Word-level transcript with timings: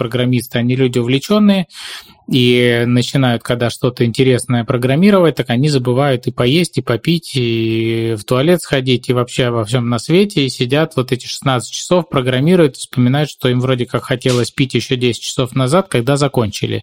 программисты, 0.00 0.58
они 0.58 0.76
люди 0.76 0.98
увлеченные, 0.98 1.66
и 2.26 2.84
начинают, 2.86 3.42
когда 3.42 3.68
что-то 3.68 4.06
интересное 4.06 4.64
программировать, 4.64 5.34
так 5.34 5.50
они 5.50 5.68
забывают 5.68 6.26
и 6.26 6.32
поесть, 6.32 6.78
и 6.78 6.80
попить, 6.80 7.32
и 7.34 8.16
в 8.18 8.24
туалет 8.24 8.62
сходить, 8.62 9.10
и 9.10 9.12
вообще 9.12 9.50
во 9.50 9.62
всем 9.64 9.90
на 9.90 9.98
свете, 9.98 10.46
и 10.46 10.48
сидят 10.48 10.96
вот 10.96 11.12
эти 11.12 11.26
16 11.26 11.70
часов, 11.70 12.08
программируют, 12.08 12.76
вспоминают, 12.76 13.28
что 13.28 13.50
им 13.50 13.60
вроде 13.60 13.84
как 13.84 14.04
хотелось 14.04 14.50
пить 14.50 14.72
еще 14.72 14.96
10 14.96 15.20
часов 15.20 15.54
назад, 15.54 15.88
когда 15.88 16.16
закончили. 16.16 16.80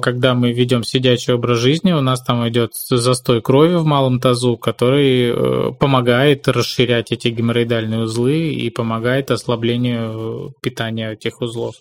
Когда 0.00 0.34
мы 0.34 0.52
ведем 0.52 0.82
сидячий 0.82 1.32
образ 1.32 1.58
жизни, 1.58 1.92
у 1.92 2.02
нас 2.02 2.20
там 2.22 2.46
идет 2.48 2.74
застой 2.74 3.40
крови 3.40 3.76
в 3.76 3.84
малом 3.84 4.20
тазу, 4.20 4.58
который 4.58 5.30
э, 5.30 5.72
помогает 5.78 6.48
расширять 6.48 7.12
эти 7.12 7.28
геморроидальные 7.28 8.00
узлы 8.00 8.52
и 8.52 8.68
помогает 8.68 9.30
ослаблению 9.30 10.52
питания 10.60 11.12
этих 11.12 11.40
узлов. 11.40 11.76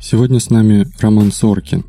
Сегодня 0.00 0.40
с 0.40 0.50
нами 0.50 0.86
Роман 1.00 1.32
Соркин, 1.32 1.84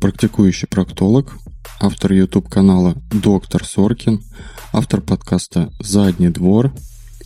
практикующий 0.00 0.68
проктолог, 0.68 1.32
автор 1.80 2.12
YouTube-канала 2.12 2.94
«Доктор 3.10 3.64
Соркин», 3.64 4.22
автор 4.72 5.00
подкаста 5.00 5.72
«Задний 5.80 6.28
двор», 6.28 6.72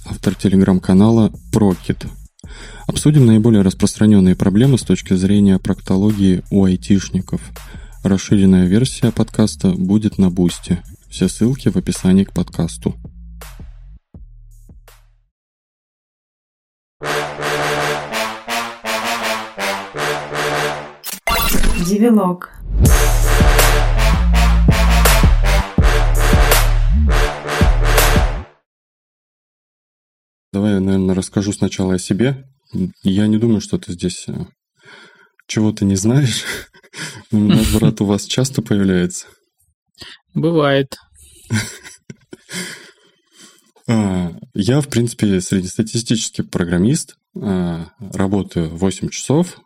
автор 0.07 0.35
телеграм-канала 0.35 1.33
«Прокит», 1.53 2.07
Обсудим 2.87 3.27
наиболее 3.27 3.63
распространенные 3.63 4.37
проблемы 4.37 4.77
с 4.77 4.83
точки 4.83 5.15
зрения 5.15 5.59
проктологии 5.59 6.43
у 6.51 6.65
айтишников. 6.65 7.41
Расширенная 8.03 8.67
версия 8.67 9.13
подкаста 9.13 9.71
будет 9.71 10.19
на 10.19 10.31
Бусте. 10.31 10.83
Все 11.09 11.29
ссылки 11.29 11.69
в 11.69 11.77
описании 11.77 12.25
к 12.25 12.33
подкасту. 12.33 12.97
Девилог. 21.93 22.49
Давай 30.55 30.73
я, 30.73 30.81
наверное, 30.81 31.15
расскажу 31.15 31.53
сначала 31.53 31.93
о 31.93 31.99
себе. 31.99 32.49
Я 33.03 33.27
не 33.27 33.37
думаю, 33.37 33.61
что 33.61 33.77
ты 33.77 33.93
здесь 33.93 34.25
э, 34.27 34.47
чего-то 35.47 35.85
не 35.85 35.97
знаешь. 35.97 36.45
Наоборот, 37.31 38.01
у 38.01 38.07
вас 38.07 38.25
часто 38.25 38.63
появляется. 38.63 39.27
Бывает. 40.33 40.97
А, 43.87 44.33
я, 44.55 44.81
в 44.81 44.89
принципе, 44.89 45.43
среднестатистический 45.43 46.43
программист. 46.43 47.19
А, 47.39 47.89
работаю 48.01 48.71
8 48.71 49.11
часов. 49.11 49.61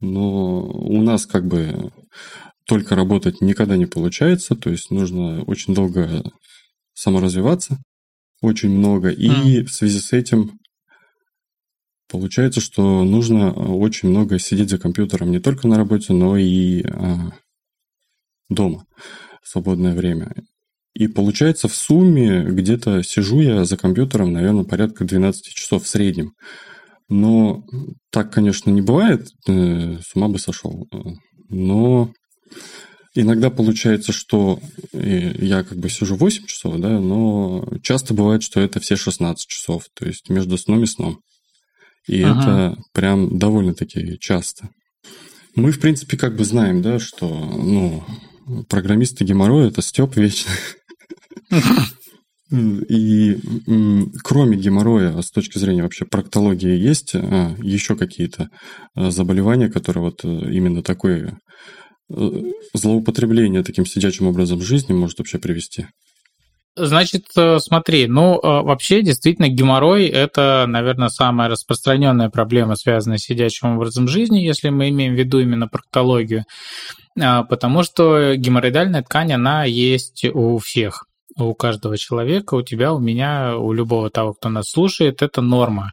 Но 0.00 0.62
у 0.62 1.02
нас 1.02 1.26
как 1.26 1.46
бы 1.46 1.92
только 2.66 2.94
работать 2.94 3.40
никогда 3.40 3.76
не 3.76 3.86
получается. 3.86 4.54
То 4.54 4.70
есть 4.70 4.90
нужно 4.90 5.42
очень 5.44 5.74
долго 5.74 6.22
саморазвиваться 6.94 7.78
очень 8.40 8.70
много. 8.70 9.10
И 9.10 9.28
mm. 9.28 9.64
в 9.64 9.72
связи 9.72 9.98
с 9.98 10.12
этим 10.12 10.58
получается, 12.08 12.60
что 12.60 13.04
нужно 13.04 13.52
очень 13.52 14.08
много 14.08 14.38
сидеть 14.38 14.70
за 14.70 14.78
компьютером 14.78 15.30
не 15.30 15.40
только 15.40 15.68
на 15.68 15.76
работе, 15.76 16.12
но 16.12 16.36
и 16.36 16.82
а, 16.82 17.32
дома 18.48 18.86
в 19.42 19.48
свободное 19.48 19.94
время. 19.94 20.32
И 20.92 21.06
получается 21.06 21.68
в 21.68 21.74
сумме 21.74 22.42
где-то 22.42 23.02
сижу 23.02 23.40
я 23.40 23.64
за 23.64 23.76
компьютером, 23.76 24.32
наверное, 24.32 24.64
порядка 24.64 25.04
12 25.04 25.44
часов 25.54 25.84
в 25.84 25.88
среднем. 25.88 26.34
Но 27.10 27.64
так, 28.10 28.32
конечно, 28.32 28.70
не 28.70 28.80
бывает, 28.80 29.28
э, 29.46 29.98
с 29.98 30.14
ума 30.14 30.28
бы 30.28 30.38
сошел. 30.38 30.88
Но 31.48 32.12
Иногда 33.12 33.50
получается, 33.50 34.12
что 34.12 34.60
э, 34.92 35.34
я 35.44 35.64
как 35.64 35.78
бы 35.78 35.90
сижу 35.90 36.14
8 36.14 36.46
часов, 36.46 36.78
да, 36.78 37.00
но 37.00 37.68
часто 37.82 38.14
бывает, 38.14 38.44
что 38.44 38.60
это 38.60 38.78
все 38.78 38.94
16 38.94 39.48
часов, 39.48 39.86
то 39.94 40.06
есть 40.06 40.28
между 40.28 40.56
сном 40.56 40.84
и 40.84 40.86
сном. 40.86 41.20
И 42.06 42.22
ага. 42.22 42.40
это 42.40 42.82
прям 42.92 43.36
довольно-таки 43.36 44.16
часто. 44.20 44.68
Мы, 45.56 45.72
в 45.72 45.80
принципе, 45.80 46.16
как 46.16 46.36
бы 46.36 46.44
знаем, 46.44 46.82
да, 46.82 47.00
что, 47.00 47.28
ну, 47.28 48.04
программисты 48.68 49.24
геморрой– 49.24 49.68
это 49.70 49.82
степ 49.82 50.16
вечный. 50.16 50.54
И 52.52 53.38
кроме 54.24 54.56
геморроя, 54.56 55.20
с 55.20 55.30
точки 55.30 55.58
зрения 55.58 55.82
вообще 55.82 56.04
проктологии, 56.04 56.76
есть 56.76 57.14
а, 57.14 57.54
еще 57.62 57.94
какие-то 57.96 58.48
а, 58.94 59.10
заболевания, 59.10 59.68
которые 59.68 60.02
вот 60.02 60.24
э, 60.24 60.28
именно 60.28 60.82
такой 60.82 61.30
злоупотребление 62.74 63.62
таким 63.62 63.86
сидячим 63.86 64.26
образом 64.26 64.60
жизни 64.60 64.92
может 64.92 65.18
вообще 65.18 65.38
привести? 65.38 65.86
Значит, 66.76 67.24
э, 67.36 67.58
смотри, 67.58 68.06
ну, 68.06 68.36
э, 68.36 68.40
вообще, 68.42 69.02
действительно, 69.02 69.48
геморрой– 69.48 70.06
это, 70.06 70.64
наверное, 70.68 71.08
самая 71.08 71.48
распространенная 71.48 72.30
проблема, 72.30 72.76
связанная 72.76 73.18
с 73.18 73.22
сидячим 73.22 73.76
образом 73.76 74.06
жизни, 74.06 74.38
если 74.38 74.68
мы 74.70 74.88
имеем 74.88 75.14
в 75.14 75.18
виду 75.18 75.40
именно 75.40 75.66
проктологию, 75.66 76.44
а, 77.20 77.42
потому 77.42 77.82
что 77.82 78.34
геморроидальная 78.36 79.02
ткань, 79.02 79.32
она 79.32 79.64
есть 79.64 80.24
у 80.24 80.58
всех 80.58 81.04
у 81.36 81.54
каждого 81.54 81.96
человека, 81.96 82.54
у 82.54 82.62
тебя, 82.62 82.92
у 82.92 82.98
меня, 82.98 83.56
у 83.56 83.72
любого 83.72 84.10
того, 84.10 84.34
кто 84.34 84.48
нас 84.48 84.70
слушает, 84.70 85.22
это 85.22 85.40
норма. 85.40 85.92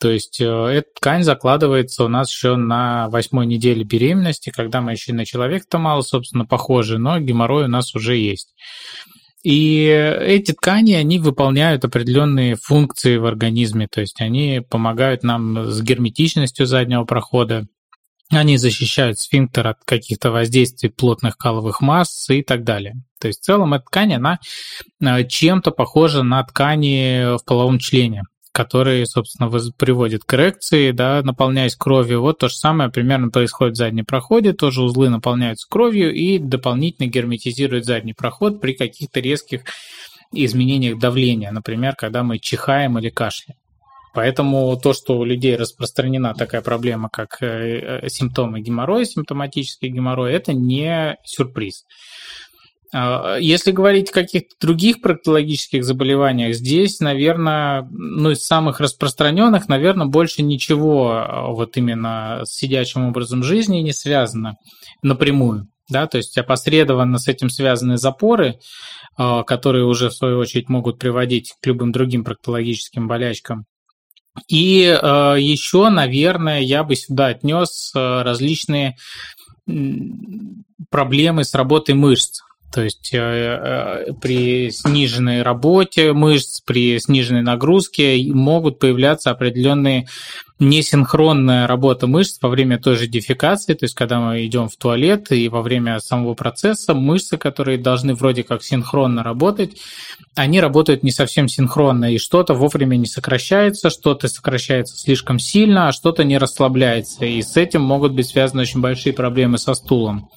То 0.00 0.10
есть 0.10 0.40
э, 0.40 0.44
эта 0.44 0.88
ткань 0.96 1.22
закладывается 1.22 2.04
у 2.04 2.08
нас 2.08 2.30
еще 2.30 2.56
на 2.56 3.08
восьмой 3.08 3.46
неделе 3.46 3.84
беременности, 3.84 4.50
когда 4.50 4.80
мы 4.80 4.92
еще 4.92 5.12
на 5.12 5.24
человека-то 5.24 5.78
мало, 5.78 6.02
собственно, 6.02 6.44
похожи, 6.44 6.98
но 6.98 7.18
геморрой 7.18 7.64
у 7.64 7.68
нас 7.68 7.94
уже 7.94 8.16
есть. 8.16 8.54
И 9.44 9.84
эти 9.84 10.52
ткани, 10.52 10.94
они 10.94 11.18
выполняют 11.18 11.84
определенные 11.84 12.56
функции 12.56 13.18
в 13.18 13.26
организме, 13.26 13.86
то 13.86 14.00
есть 14.00 14.20
они 14.20 14.62
помогают 14.68 15.22
нам 15.22 15.70
с 15.70 15.82
герметичностью 15.82 16.66
заднего 16.66 17.04
прохода, 17.04 17.66
они 18.36 18.56
защищают 18.56 19.18
сфинктер 19.18 19.66
от 19.68 19.78
каких-то 19.84 20.30
воздействий 20.30 20.90
плотных 20.90 21.36
каловых 21.36 21.80
масс 21.80 22.28
и 22.30 22.42
так 22.42 22.64
далее. 22.64 22.94
То 23.20 23.28
есть 23.28 23.40
в 23.40 23.44
целом 23.44 23.74
эта 23.74 23.84
ткань, 23.84 24.14
она 24.14 24.38
э, 25.00 25.26
чем-то 25.26 25.70
похожа 25.70 26.22
на 26.22 26.42
ткани 26.44 27.36
в 27.38 27.44
половом 27.44 27.78
члене 27.78 28.24
который, 28.54 29.04
собственно, 29.04 29.50
приводит 29.76 30.22
к 30.22 30.28
коррекции, 30.28 30.92
да, 30.92 31.20
наполняясь 31.24 31.74
кровью. 31.74 32.20
Вот 32.20 32.38
то 32.38 32.48
же 32.48 32.54
самое 32.54 32.88
примерно 32.88 33.28
происходит 33.28 33.74
в 33.74 33.78
заднем 33.78 34.04
проходе, 34.04 34.52
тоже 34.52 34.84
узлы 34.84 35.08
наполняются 35.08 35.66
кровью 35.68 36.14
и 36.14 36.38
дополнительно 36.38 37.08
герметизируют 37.08 37.84
задний 37.84 38.14
проход 38.14 38.60
при 38.60 38.74
каких-то 38.74 39.18
резких 39.18 39.62
изменениях 40.32 41.00
давления, 41.00 41.50
например, 41.50 41.96
когда 41.96 42.22
мы 42.22 42.38
чихаем 42.38 42.96
или 42.96 43.10
кашляем. 43.10 43.58
Поэтому 44.14 44.78
то, 44.80 44.92
что 44.92 45.18
у 45.18 45.24
людей 45.24 45.56
распространена 45.56 46.34
такая 46.34 46.62
проблема, 46.62 47.08
как 47.10 47.42
э, 47.42 48.00
э, 48.02 48.08
симптомы 48.08 48.60
геморроя, 48.60 49.04
симптоматический 49.04 49.88
геморрой, 49.88 50.32
это 50.32 50.52
не 50.52 51.16
сюрприз. 51.24 51.84
А, 52.94 53.38
если 53.38 53.72
говорить 53.72 54.10
о 54.10 54.14
каких-то 54.14 54.54
других 54.60 55.00
проктологических 55.00 55.84
заболеваниях, 55.84 56.54
здесь, 56.54 57.00
наверное, 57.00 57.88
ну, 57.90 58.30
из 58.30 58.44
самых 58.44 58.78
распространенных, 58.78 59.68
наверное, 59.68 60.06
больше 60.06 60.42
ничего 60.42 61.10
а, 61.10 61.48
вот 61.48 61.76
именно 61.76 62.42
с 62.44 62.54
сидячим 62.54 63.08
образом 63.08 63.42
жизни 63.42 63.78
не 63.78 63.92
связано 63.92 64.54
напрямую. 65.02 65.66
Да, 65.90 66.06
то 66.06 66.16
есть 66.16 66.38
опосредованно 66.38 67.18
с 67.18 67.28
этим 67.28 67.50
связаны 67.50 67.98
запоры, 67.98 68.58
которые 69.18 69.84
уже, 69.84 70.08
в 70.08 70.14
свою 70.14 70.38
очередь, 70.38 70.70
могут 70.70 70.98
приводить 70.98 71.52
к 71.60 71.66
любым 71.66 71.92
другим 71.92 72.24
проктологическим 72.24 73.06
болячкам. 73.06 73.66
И 74.48 74.80
еще, 74.80 75.88
наверное, 75.90 76.60
я 76.60 76.84
бы 76.84 76.96
сюда 76.96 77.26
отнес 77.28 77.92
различные 77.94 78.96
проблемы 80.90 81.44
с 81.44 81.54
работой 81.54 81.94
мышц. 81.94 82.40
То 82.74 82.82
есть 82.82 83.14
э, 83.14 83.18
э, 83.18 84.12
при 84.20 84.68
сниженной 84.72 85.42
работе 85.42 86.12
мышц, 86.12 86.60
при 86.60 86.98
сниженной 86.98 87.42
нагрузке 87.42 88.20
могут 88.32 88.80
появляться 88.80 89.30
определенные 89.30 90.08
несинхронная 90.58 91.68
работа 91.68 92.08
мышц 92.08 92.38
во 92.42 92.48
время 92.48 92.80
той 92.80 92.96
же 92.96 93.06
дефекации, 93.06 93.74
то 93.74 93.84
есть 93.84 93.94
когда 93.94 94.18
мы 94.18 94.44
идем 94.44 94.68
в 94.68 94.74
туалет 94.76 95.30
и 95.30 95.48
во 95.48 95.62
время 95.62 96.00
самого 96.00 96.34
процесса 96.34 96.94
мышцы, 96.94 97.36
которые 97.36 97.78
должны 97.78 98.14
вроде 98.14 98.42
как 98.42 98.64
синхронно 98.64 99.22
работать, 99.22 99.76
они 100.34 100.60
работают 100.60 101.04
не 101.04 101.12
совсем 101.12 101.46
синхронно, 101.46 102.12
и 102.12 102.18
что-то 102.18 102.54
вовремя 102.54 102.96
не 102.96 103.06
сокращается, 103.06 103.88
что-то 103.88 104.26
сокращается 104.26 104.96
слишком 104.96 105.38
сильно, 105.38 105.88
а 105.88 105.92
что-то 105.92 106.24
не 106.24 106.38
расслабляется, 106.38 107.24
и 107.24 107.40
с 107.40 107.56
этим 107.56 107.82
могут 107.82 108.14
быть 108.14 108.26
связаны 108.26 108.62
очень 108.62 108.80
большие 108.80 109.12
проблемы 109.12 109.58
со 109.58 109.74
стулом. 109.74 110.28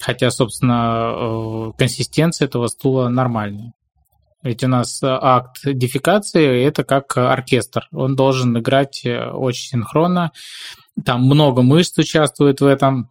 Хотя, 0.00 0.30
собственно, 0.30 1.12
э, 1.14 1.72
консистенция 1.78 2.46
этого 2.46 2.68
стула 2.68 3.08
нормальная. 3.08 3.72
Ведь 4.42 4.62
у 4.62 4.68
нас 4.68 5.00
акт 5.02 5.58
дефекации– 5.64 6.62
это 6.64 6.84
как 6.84 7.16
оркестр. 7.16 7.88
Он 7.92 8.14
должен 8.14 8.56
играть 8.56 9.04
очень 9.04 9.68
синхронно. 9.68 10.30
Там 11.04 11.24
много 11.24 11.62
мышц 11.62 11.98
участвует 11.98 12.60
в 12.60 12.66
этом. 12.66 13.10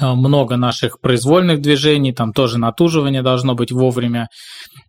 Э, 0.00 0.14
много 0.14 0.56
наших 0.56 1.00
произвольных 1.00 1.60
движений, 1.60 2.12
там 2.12 2.32
тоже 2.32 2.58
натуживание 2.58 3.22
должно 3.22 3.54
быть 3.54 3.72
вовремя. 3.72 4.28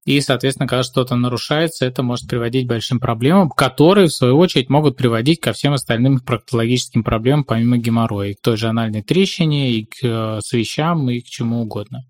И, 0.05 0.21
соответственно, 0.21 0.67
когда 0.67 0.83
что-то 0.83 1.15
нарушается, 1.15 1.85
это 1.85 2.03
может 2.03 2.27
приводить 2.27 2.65
к 2.65 2.69
большим 2.69 2.99
проблемам, 2.99 3.49
которые, 3.49 4.07
в 4.07 4.13
свою 4.13 4.37
очередь, 4.37 4.69
могут 4.69 4.97
приводить 4.97 5.39
ко 5.39 5.53
всем 5.53 5.73
остальным 5.73 6.19
проктологическим 6.19 7.03
проблемам, 7.03 7.43
помимо 7.43 7.77
геморроя, 7.77 8.29
и 8.29 8.33
к 8.33 8.41
той 8.41 8.57
же 8.57 8.67
анальной 8.67 9.01
трещине, 9.01 9.71
и 9.71 9.85
к 9.85 10.03
э, 10.03 10.39
свещам, 10.41 11.09
и 11.09 11.21
к 11.21 11.25
чему 11.25 11.61
угодно. 11.61 12.01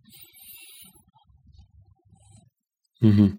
Угу. 3.02 3.32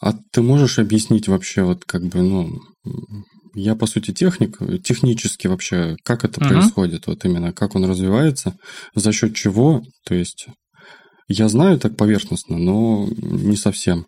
А 0.00 0.12
ты 0.32 0.42
можешь 0.42 0.78
объяснить 0.78 1.28
вообще, 1.28 1.62
вот 1.62 1.84
как 1.84 2.02
бы, 2.02 2.20
ну, 2.20 2.50
я, 3.56 3.74
по 3.74 3.86
сути, 3.86 4.12
техник. 4.12 4.58
Технически 4.84 5.46
вообще, 5.46 5.96
как 6.04 6.24
это 6.24 6.40
угу. 6.40 6.48
происходит? 6.50 7.06
Вот 7.06 7.24
именно, 7.24 7.52
как 7.52 7.74
он 7.74 7.84
развивается, 7.84 8.56
за 8.94 9.12
счет 9.12 9.34
чего? 9.34 9.82
То 10.04 10.14
есть, 10.14 10.46
я 11.26 11.48
знаю 11.48 11.78
так 11.78 11.96
поверхностно, 11.96 12.58
но 12.58 13.08
не 13.16 13.56
совсем. 13.56 14.06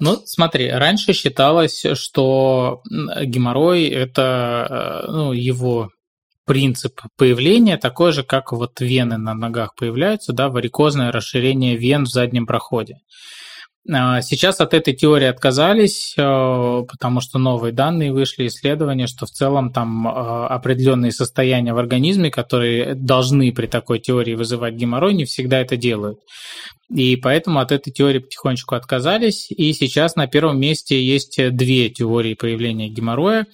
Ну, 0.00 0.18
смотри, 0.24 0.70
раньше 0.70 1.12
считалось, 1.12 1.84
что 1.94 2.82
геморрой– 3.22 3.84
это 3.88 5.04
э, 5.06 5.10
ну, 5.10 5.32
его 5.32 5.90
принцип 6.46 7.00
появления 7.16 7.76
такой 7.76 8.12
же, 8.12 8.24
как 8.24 8.50
вот 8.50 8.80
вены 8.80 9.18
на 9.18 9.34
ногах 9.34 9.74
появляются, 9.76 10.32
да, 10.32 10.48
варикозное 10.48 11.12
расширение 11.12 11.76
вен 11.76 12.04
в 12.04 12.08
заднем 12.08 12.46
проходе. 12.46 12.96
А, 13.88 14.20
сейчас 14.20 14.60
от 14.60 14.74
этой 14.74 14.94
теории 14.94 15.26
отказались, 15.26 16.14
э, 16.16 16.22
потому 16.86 17.20
что 17.22 17.38
новые 17.38 17.72
данные 17.72 18.12
вышли, 18.12 18.46
исследования, 18.46 19.06
что 19.06 19.24
в 19.24 19.30
целом 19.30 19.72
там 19.72 20.06
э, 20.06 20.10
определенные 20.10 21.12
состояния 21.12 21.72
в 21.72 21.78
организме, 21.78 22.30
которые 22.30 22.94
должны 22.94 23.52
при 23.52 23.66
такой 23.66 23.98
теории 23.98 24.34
вызывать 24.34 24.74
геморрой, 24.74 25.14
не 25.14 25.24
всегда 25.24 25.60
это 25.60 25.78
делают. 25.78 26.18
И 26.94 27.16
поэтому 27.16 27.60
от 27.60 27.72
этой 27.72 27.90
теории 27.90 28.18
потихонечку 28.18 28.74
отказались. 28.74 29.50
И 29.50 29.72
сейчас 29.72 30.14
на 30.14 30.26
первом 30.26 30.60
месте 30.60 31.02
есть 31.02 31.40
две 31.52 31.88
теории 31.88 32.34
появления 32.34 32.88
геморроя. 32.88 33.46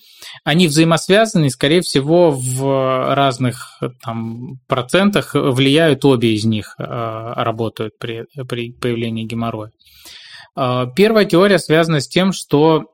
Они 0.42 0.66
взаимосвязаны, 0.66 1.46
и, 1.46 1.50
скорее 1.50 1.82
всего, 1.82 2.30
в 2.30 3.14
разных 3.14 3.78
там, 4.02 4.58
процентах 4.66 5.34
влияют 5.34 6.06
обе 6.06 6.34
из 6.34 6.46
них, 6.46 6.76
работают 6.78 7.98
при, 7.98 8.24
при 8.48 8.72
появлении 8.72 9.24
геморроя. 9.24 9.70
А, 10.56 10.86
первая 10.86 11.26
теория 11.26 11.58
связана 11.58 12.00
с 12.00 12.08
тем, 12.08 12.32
что 12.32 12.86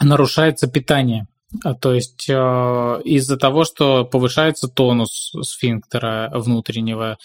нарушается 0.00 0.68
питание. 0.68 1.26
А, 1.64 1.74
то 1.74 1.92
есть 1.94 2.28
а, 2.30 3.00
из-за 3.00 3.36
того, 3.38 3.64
что 3.64 4.04
повышается 4.04 4.68
тонус 4.68 5.32
сфинктера 5.42 6.30
внутреннего, 6.34 7.18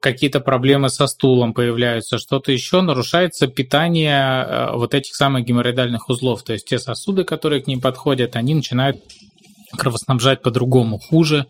какие-то 0.00 0.40
проблемы 0.40 0.90
со 0.90 1.06
стулом 1.06 1.54
появляются, 1.54 2.18
что-то 2.18 2.50
еще, 2.50 2.80
нарушается 2.80 3.46
питание 3.46 4.70
вот 4.72 4.94
этих 4.94 5.14
самых 5.14 5.44
геморроидальных 5.44 6.08
узлов. 6.08 6.42
То 6.42 6.54
есть 6.54 6.66
те 6.66 6.80
сосуды, 6.80 7.22
которые 7.22 7.62
к 7.62 7.68
ним 7.68 7.80
подходят, 7.80 8.34
они 8.34 8.56
начинают 8.56 8.96
кровоснабжать 9.78 10.42
по-другому, 10.42 10.98
хуже. 10.98 11.46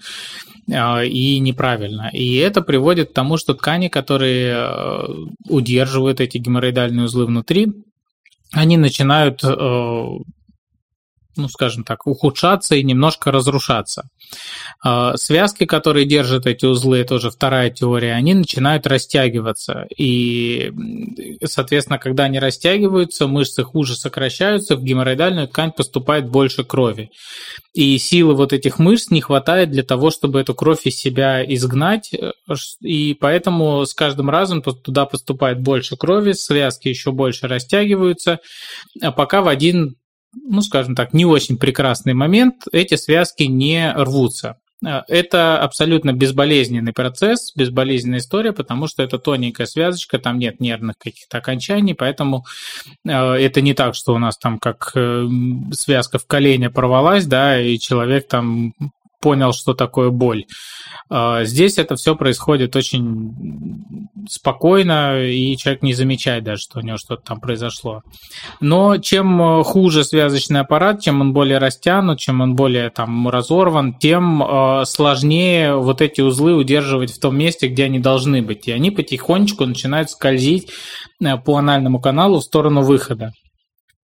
А, 0.73 1.03
и 1.03 1.39
неправильно. 1.39 2.11
И 2.13 2.37
это 2.37 2.61
приводит 2.61 3.11
к 3.11 3.15
тому, 3.15 3.37
что 3.39 3.55
ткани, 3.55 3.89
которые 3.89 4.55
э, 4.55 5.09
удерживают 5.49 6.21
эти 6.21 6.37
геморроидальные 6.39 7.07
узлы 7.07 7.25
внутри, 7.25 7.73
они 8.53 8.77
начинают 8.77 9.43
э, 9.43 9.49
ну, 11.39 11.49
скажем 11.49 11.85
так, 11.85 12.07
ухудшаться 12.07 12.75
и 12.75 12.83
немножко 12.83 13.31
разрушаться. 13.33 14.09
А, 14.85 15.17
связки, 15.17 15.65
которые 15.65 16.07
держат 16.07 16.47
эти 16.47 16.67
узлы, 16.67 16.99
это 16.99 17.15
уже 17.15 17.31
вторая 17.31 17.71
теория, 17.71 18.13
они 18.13 18.35
начинают 18.35 18.87
растягиваться. 18.87 19.87
И, 19.97 20.73
соответственно, 21.45 21.99
когда 21.99 22.25
они 22.25 22.39
растягиваются, 22.39 23.27
мышцы 23.27 23.65
хуже 23.65 23.97
сокращаются, 23.97 24.77
в 24.77 24.83
геморроидальную 24.83 25.49
ткань 25.49 25.73
поступает 25.73 26.29
больше 26.29 26.65
крови. 26.65 27.11
И 27.73 27.97
силы 27.99 28.35
вот 28.35 28.53
этих 28.53 28.79
мышц 28.79 29.11
не 29.11 29.21
хватает 29.21 29.71
для 29.71 29.83
того, 29.83 30.11
чтобы 30.11 30.41
эту 30.41 30.55
кровь 30.55 30.87
из 30.87 30.97
себя 30.97 31.45
изгнать. 31.45 32.11
И 32.81 33.17
поэтому 33.19 33.87
с 33.87 33.95
каждым 33.95 34.31
разом 34.31 34.63
туда 34.63 35.07
поступает 35.07 35.61
больше 35.61 35.97
крови, 35.97 36.33
связки 36.33 36.89
еще 36.89 37.13
больше 37.13 37.47
растягиваются, 37.47 38.41
а 39.01 39.13
пока 39.13 39.43
в 39.43 39.49
один 39.49 39.97
ну, 40.35 40.61
скажем 40.61 40.95
так, 40.95 41.15
не 41.15 41.25
очень 41.25 41.59
прекрасный 41.59 42.15
момент, 42.15 42.65
эти 42.73 42.97
связки 42.97 43.45
не 43.45 43.93
рвутся. 43.93 44.57
Э, 44.85 45.03
это 45.09 45.61
абсолютно 45.61 46.13
безболезненный 46.13 46.93
процесс, 46.93 47.53
безболезненная 47.55 48.19
история, 48.19 48.53
потому 48.53 48.87
что 48.87 49.03
это 49.03 49.19
тоненькая 49.19 49.67
связочка, 49.67 50.19
там 50.19 50.39
нет 50.39 50.61
нервных 50.61 50.97
каких-то 50.99 51.39
окончаний, 51.39 51.95
поэтому 51.95 52.45
э, 53.05 53.11
это 53.11 53.61
не 53.61 53.75
так, 53.75 53.95
что 53.95 54.15
у 54.15 54.19
нас 54.19 54.39
там 54.39 54.59
как 54.59 54.93
э, 54.95 55.27
связка 55.73 56.19
в 56.19 56.27
колене 56.27 56.71
порвалась, 56.71 57.27
да, 57.27 57.61
и 57.61 57.79
человек 57.79 58.29
там 58.29 58.75
понял, 59.21 59.53
что 59.53 59.75
такое 59.75 60.11
боль. 60.11 60.45
Здесь 61.11 61.79
это 61.79 61.97
все 61.97 62.15
происходит 62.15 62.77
очень 62.77 63.85
спокойно, 64.31 65.25
и 65.25 65.57
человек 65.57 65.83
не 65.83 65.95
замечает 65.95 66.45
даже, 66.45 66.63
что 66.63 66.79
у 66.79 66.83
него 66.83 66.97
что-то 66.97 67.23
там 67.23 67.41
произошло. 67.41 68.03
Но 68.61 68.99
чем 68.99 69.41
э, 69.41 69.65
хуже 69.65 70.05
связочный 70.05 70.61
аппарат, 70.61 71.01
чем 71.01 71.21
он 71.21 71.33
более 71.33 71.59
растянут, 71.59 72.19
чем 72.19 72.41
он 72.41 72.55
более 72.55 72.91
там 72.91 73.29
разорван, 73.29 73.95
тем 73.95 74.43
э, 74.43 74.85
сложнее 74.85 75.77
вот 75.77 76.01
эти 76.01 76.21
узлы 76.21 76.55
удерживать 76.55 77.13
в 77.13 77.21
том 77.21 77.37
месте, 77.37 77.69
где 77.69 77.85
они 77.85 77.99
должны 77.99 78.43
быть. 78.43 78.69
И 78.69 78.73
они 78.73 78.91
потихонечку 78.91 79.65
начинают 79.67 80.11
скользить 80.11 80.71
э, 81.23 81.37
по 81.37 81.57
анальному 81.57 82.01
каналу 82.01 82.41
в 82.41 82.45
сторону 82.45 82.83
выхода. 82.83 83.33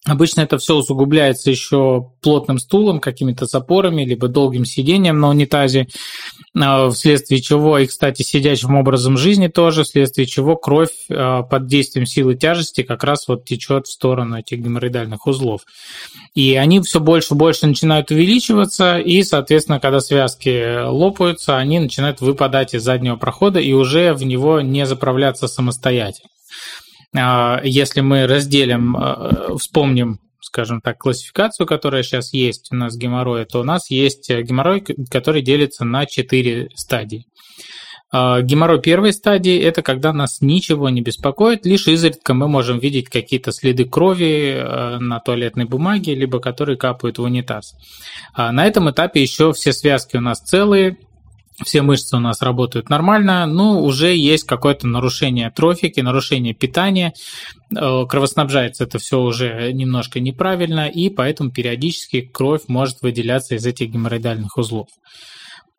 Обычно 0.06 0.42
это 0.42 0.58
все 0.58 0.76
усугубляется 0.76 1.50
еще 1.50 2.12
плотным 2.22 2.60
стулом, 2.60 3.00
какими-то 3.00 3.46
запорами, 3.46 4.04
либо 4.04 4.28
долгим 4.28 4.66
сидением 4.66 5.22
на 5.22 5.30
унитазе, 5.30 5.88
а, 6.60 6.90
вследствие 6.90 7.42
чего, 7.42 7.80
и, 7.80 7.88
кстати, 7.88 8.22
сидячим 8.22 8.76
образом 8.76 9.18
жизни 9.18 9.48
тоже, 9.48 9.86
вследствие 9.86 10.28
чего 10.28 10.58
кровь 10.58 10.90
а, 11.10 11.44
под 11.44 11.68
действием 11.68 12.06
силы 12.06 12.36
тяжести 12.36 12.84
как 12.84 13.06
раз 13.06 13.30
вот 13.30 13.46
течет 13.46 13.88
в 13.88 13.92
сторону 13.92 14.38
этих 14.40 14.60
геморроидальных 14.60 15.26
узлов. 15.26 15.62
И 16.36 16.56
они 16.56 16.82
все 16.82 17.00
больше 17.00 17.34
и 17.34 17.38
больше 17.38 17.66
начинают 17.66 18.12
увеличиваться, 18.12 18.98
и, 18.98 19.24
соответственно, 19.24 19.80
когда 19.80 20.02
связки 20.02 20.86
лопаются, 20.86 21.58
они 21.58 21.80
начинают 21.80 22.20
выпадать 22.20 22.74
из 22.74 22.84
заднего 22.84 23.16
прохода 23.16 23.62
и 23.62 23.72
уже 23.72 24.14
в 24.14 24.26
него 24.26 24.60
не 24.60 24.86
заправляться 24.86 25.48
самостоятельно. 25.48 26.28
А, 27.16 27.62
если 27.64 28.02
мы 28.02 28.28
разделим, 28.28 28.96
а, 28.98 29.56
вспомним, 29.58 30.20
скажем 30.42 30.82
так, 30.82 30.98
классификацию, 30.98 31.68
которая 31.68 32.04
сейчас 32.04 32.34
есть 32.34 32.72
у 32.72 32.76
нас 32.76 32.98
геморроя, 32.98 33.46
то 33.46 33.62
у 33.62 33.64
нас 33.64 33.90
есть 33.90 34.30
геморрой, 34.30 34.84
который 35.10 35.42
делится 35.42 35.86
на 35.86 36.06
четыре 36.06 36.70
стадии. 36.76 37.26
А, 38.12 38.42
геморрой 38.42 38.82
первой 38.82 39.14
стадии– 39.14 39.58
это 39.62 39.82
когда 39.82 40.12
нас 40.14 40.42
ничего 40.42 40.90
не 40.90 41.02
беспокоит, 41.02 41.66
лишь 41.66 41.88
изредка 41.88 42.34
мы 42.34 42.48
можем 42.48 42.80
видеть 42.80 43.10
какие-то 43.10 43.52
следы 43.52 43.86
крови 43.86 45.00
на 45.00 45.20
туалетной 45.20 45.66
бумаге, 45.66 46.16
либо 46.16 46.40
которые 46.40 46.78
капают 46.78 47.18
в 47.18 47.24
унитаз. 47.24 47.76
На 48.36 48.66
этом 48.66 48.90
этапе 48.90 49.22
еще 49.22 49.54
все 49.54 49.74
связки 49.74 50.18
у 50.18 50.22
нас 50.22 50.42
целые, 50.42 50.98
все 51.62 51.82
мышцы 51.82 52.16
у 52.16 52.20
нас 52.20 52.42
работают 52.42 52.90
нормально, 52.90 53.46
но 53.46 53.82
уже 53.82 54.16
есть 54.16 54.46
какое-то 54.46 54.88
нарушение 54.88 55.52
трофики, 55.52 56.00
нарушение 56.00 56.54
питания, 56.54 57.14
э, 57.76 58.06
кровоснабжается 58.08 58.86
это 58.86 58.98
все 58.98 59.20
уже 59.20 59.72
немножко 59.72 60.20
неправильно, 60.20 60.88
и 60.88 61.10
поэтому 61.10 61.52
периодически 61.52 62.22
кровь 62.22 62.64
может 62.68 63.02
выделяться 63.02 63.56
из 63.56 63.66
этих 63.66 63.90
геморроидальных 63.90 64.58
узлов. 64.58 64.88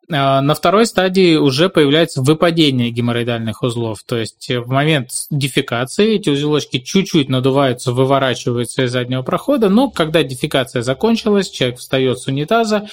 Э, 0.07 0.39
на 0.39 0.53
второй 0.55 0.85
стадии 0.85 1.35
уже 1.35 1.67
появляется 1.69 2.21
выпадение 2.21 2.91
геморроидальных 2.91 3.61
узлов, 3.61 3.99
то 4.05 4.17
есть 4.17 4.49
в 4.49 4.69
момент 4.69 5.09
дефекации 5.29 6.15
эти 6.15 6.29
узелочки 6.29 6.79
чуть-чуть 6.79 7.27
надуваются, 7.27 7.91
выворачиваются 7.91 8.83
из 8.83 8.91
заднего 8.91 9.23
прохода, 9.23 9.69
но 9.69 9.89
когда 9.89 10.23
дефекация 10.23 10.83
закончилась, 10.83 11.49
человек 11.49 11.79
встает 11.79 12.19
с 12.19 12.27
унитаза, 12.27 12.87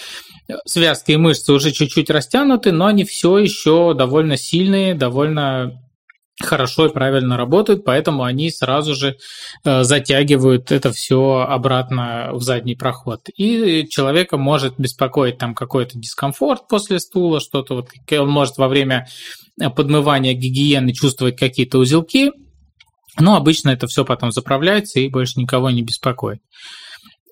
связки 0.66 1.12
и 1.12 1.16
мышцы 1.16 1.52
уже 1.52 1.72
чуть-чуть 1.72 2.10
растянуты, 2.10 2.72
но 2.72 2.86
они 2.86 3.04
все 3.04 3.38
еще 3.38 3.94
довольно 3.94 4.36
сильные, 4.36 4.94
довольно 4.94 5.82
хорошо 6.40 6.86
и 6.86 6.92
правильно 6.92 7.36
работают, 7.36 7.84
поэтому 7.84 8.24
они 8.24 8.50
сразу 8.50 8.94
же 8.94 9.16
э, 9.64 9.82
затягивают 9.84 10.72
это 10.72 10.92
все 10.92 11.46
обратно 11.48 12.30
в 12.32 12.42
задний 12.42 12.74
проход. 12.74 13.28
И 13.36 13.86
человека 13.88 14.36
может 14.36 14.74
беспокоить 14.78 15.38
там 15.38 15.54
какой-то 15.54 15.98
дискомфорт 15.98 16.68
после 16.68 17.00
стула, 17.00 17.40
что-то 17.40 17.76
вот, 17.76 17.88
он 18.10 18.28
может 18.28 18.58
во 18.58 18.68
время 18.68 19.06
подмывания 19.76 20.32
гигиены 20.32 20.92
чувствовать 20.92 21.36
какие-то 21.36 21.78
узелки, 21.78 22.32
Но 23.20 23.36
обычно 23.36 23.70
это 23.70 23.86
все 23.86 24.04
потом 24.04 24.32
заправляется 24.32 24.98
и 24.98 25.08
больше 25.08 25.38
никого 25.38 25.70
не 25.70 25.82
беспокоит. 25.82 26.40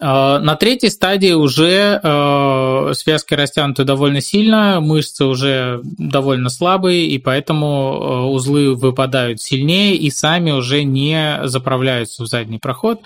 А, 0.03 0.39
на 0.39 0.57
третьей 0.57 0.89
стадии 0.89 1.33
уже 1.33 2.01
э, 2.03 2.95
связки 2.95 3.35
растянуты 3.35 3.85
довольно 3.85 4.23
сильно, 4.23 4.81
мышцы 4.81 5.27
уже 5.27 5.83
довольно 5.83 6.49
слабые, 6.49 7.07
и 7.07 7.19
поэтому 7.19 7.67
э, 7.67 8.21
узлы 8.31 8.75
выпадают 8.75 9.43
сильнее 9.43 9.97
и 9.97 10.11
сами 10.11 10.53
уже 10.53 10.85
не 10.85 11.41
заправляются 11.45 12.23
в 12.23 12.29
задний 12.29 12.59
проход. 12.59 13.03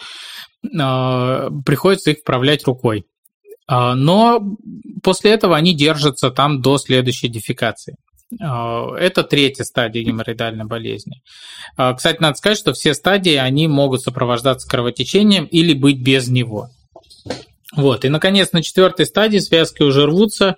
Э, 0.65 1.51
приходится 1.67 2.13
их 2.13 2.19
вправлять 2.19 2.65
рукой. 2.65 3.05
Но 3.67 4.43
после 5.03 5.31
этого 5.31 5.57
они 5.57 5.75
держатся 5.75 6.31
там 6.31 6.61
до 6.61 6.77
следующей 6.77 7.29
дефекации. 7.29 7.97
Это 8.39 9.23
третья 9.23 9.65
стадия 9.65 10.03
геморроидальной 10.03 10.67
болезни. 10.67 11.23
Кстати, 11.75 12.21
надо 12.21 12.37
сказать, 12.37 12.59
что 12.59 12.75
все 12.75 12.93
стадии, 12.93 13.37
они 13.37 13.67
могут 13.67 14.03
сопровождаться 14.03 14.69
кровотечением 14.69 15.47
или 15.47 15.73
быть 15.73 16.03
без 16.03 16.29
него. 16.29 16.69
Вот. 17.77 18.05
И, 18.05 18.09
наконец, 18.09 18.53
на 18.53 18.63
четвертой 18.63 19.07
стадии 19.07 19.39
связки 19.39 19.83
уже 19.83 20.07
рвутся, 20.07 20.57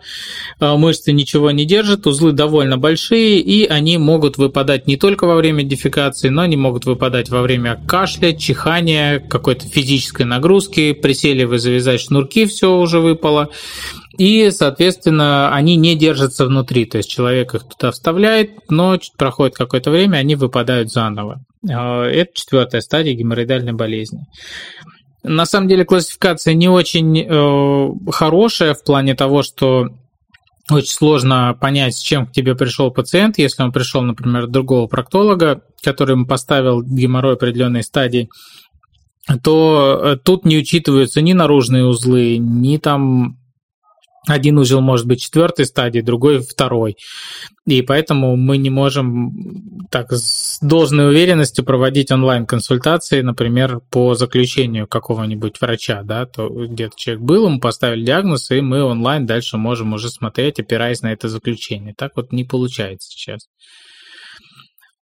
а, 0.61 0.77
мышцы 0.77 1.13
ничего 1.13 1.51
не 1.51 1.65
держат, 1.65 2.07
узлы 2.07 2.33
довольно 2.33 2.77
большие, 2.79 3.41
и 3.41 3.67
они 3.67 3.99
могут 3.99 4.37
выпадать 4.37 4.87
не 4.87 4.97
только 4.97 5.27
во 5.27 5.37
время 5.37 5.63
дефекации, 5.63 6.29
но 6.29 6.43
они 6.43 6.57
могут 6.57 6.85
выпадать 6.85 7.31
во 7.31 7.43
время 7.43 7.81
кашля, 7.87 8.33
чихания, 8.33 9.19
какой-то 9.21 9.67
физической 9.67 10.25
нагрузки, 10.25 10.93
присели 10.93 11.45
вы 11.45 11.59
завязать 11.59 12.01
шнурки, 12.01 12.47
все 12.47 12.77
уже 12.77 13.01
выпало. 13.01 13.51
И, 14.19 14.51
соответственно, 14.51 15.55
они 15.55 15.77
не 15.77 15.95
держатся 15.95 16.47
внутри, 16.47 16.87
то 16.87 16.99
есть 16.99 17.11
человек 17.11 17.55
их 17.55 17.65
туда 17.65 17.93
вставляет, 17.93 18.51
но 18.71 18.99
проходит 19.19 19.57
какое-то 19.57 19.91
время, 19.91 20.19
они 20.19 20.37
выпадают 20.37 20.91
заново. 20.91 21.41
А, 21.69 22.05
это 22.05 22.31
четвертая 22.35 22.81
стадия 22.81 23.15
геморроидальной 23.15 23.73
болезни. 23.73 24.27
На 25.29 25.45
самом 25.45 25.69
деле 25.69 25.85
классификация 25.85 26.55
не 26.55 26.69
очень 26.69 27.19
э, 27.19 28.11
хорошая 28.13 28.75
в 28.75 28.85
плане 28.85 29.15
того, 29.15 29.43
что 29.43 29.89
очень 30.71 30.93
сложно 30.93 31.57
понять, 31.61 31.97
с 31.97 32.01
чем 32.01 32.27
к 32.27 32.33
тебе 32.33 32.55
пришел 32.55 32.91
пациент, 32.91 33.39
если 33.39 33.63
он 33.63 33.73
пришел, 33.73 34.03
например, 34.03 34.45
от 34.45 34.51
другого 34.51 34.87
проктолога, 34.87 35.63
который 35.83 36.13
ему 36.13 36.27
поставил 36.27 36.83
геморрой 36.83 37.35
определенной 37.35 37.83
стадии, 37.83 38.29
то 39.43 40.01
э, 40.03 40.17
тут 40.17 40.45
не 40.45 40.59
учитываются 40.59 41.21
ни 41.21 41.33
наружные 41.33 41.85
узлы, 41.85 42.39
ни 42.39 42.77
там 42.77 43.39
один 44.27 44.59
узел 44.59 44.81
может 44.81 45.07
быть 45.07 45.23
четвертой 45.23 45.67
стадии, 45.67 46.01
другой 46.01 46.41
второй. 46.41 46.97
И 47.67 47.83
поэтому 47.83 48.37
мы 48.37 48.59
не 48.59 48.71
можем 48.71 49.87
так 49.91 50.13
с 50.13 50.59
должной 50.61 51.09
уверенностью 51.09 51.65
проводить 51.65 52.11
онлайн-консультации, 52.11 53.23
например, 53.23 53.81
по 53.91 54.15
заключению 54.15 54.87
какого-нибудь 54.87 55.61
врача, 55.61 56.03
да, 56.03 56.27
то 56.27 56.49
где-то 56.49 56.97
человек 56.97 57.25
был, 57.25 57.47
ему 57.47 57.61
поставили 57.61 58.05
диагноз, 58.05 58.51
и 58.51 58.61
мы 58.61 58.83
онлайн 58.83 59.27
дальше 59.27 59.57
можем 59.57 59.93
уже 59.95 60.11
смотреть, 60.11 60.61
опираясь 60.61 61.03
на 61.03 61.13
это 61.13 61.29
заключение. 61.29 61.95
Так 61.97 62.13
вот 62.17 62.33
не 62.33 62.45
получается 62.45 63.11
сейчас. 63.11 63.49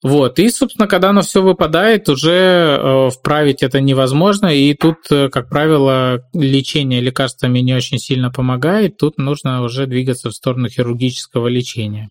Вот, 0.04 0.38
и, 0.38 0.50
собственно, 0.50 0.86
когда 0.86 1.08
оно 1.08 1.22
все 1.22 1.42
выпадает, 1.42 2.10
уже 2.10 2.30
э, 2.30 3.08
вправить 3.08 3.62
это 3.62 3.80
невозможно, 3.80 4.54
и 4.54 4.74
тут, 4.74 4.98
э, 5.10 5.30
как 5.30 5.48
правило, 5.48 6.20
лечение 6.34 7.00
лекарствами 7.00 7.60
не 7.60 7.72
очень 7.72 7.98
сильно 7.98 8.30
помогает, 8.30 8.98
тут 8.98 9.16
нужно 9.16 9.62
уже 9.62 9.86
двигаться 9.86 10.28
в 10.28 10.34
сторону 10.34 10.68
хирургического 10.68 11.48
лечения. 11.48 12.10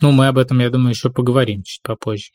Ну, 0.00 0.10
мы 0.10 0.26
об 0.26 0.38
этом, 0.38 0.58
я 0.58 0.70
думаю, 0.70 0.90
еще 0.90 1.08
поговорим 1.08 1.62
чуть 1.62 1.82
попозже. 1.82 2.32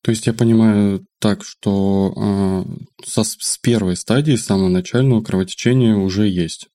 То 0.00 0.10
есть 0.10 0.26
я 0.26 0.32
понимаю 0.32 1.04
так, 1.20 1.44
что 1.44 2.14
э, 2.16 2.64
со, 3.04 3.24
с 3.24 3.58
первой 3.58 3.96
стадии, 3.96 4.36
самого 4.36 4.68
начального 4.68 5.20
кровотечения 5.20 5.94
уже 5.94 6.28
есть. 6.28 6.68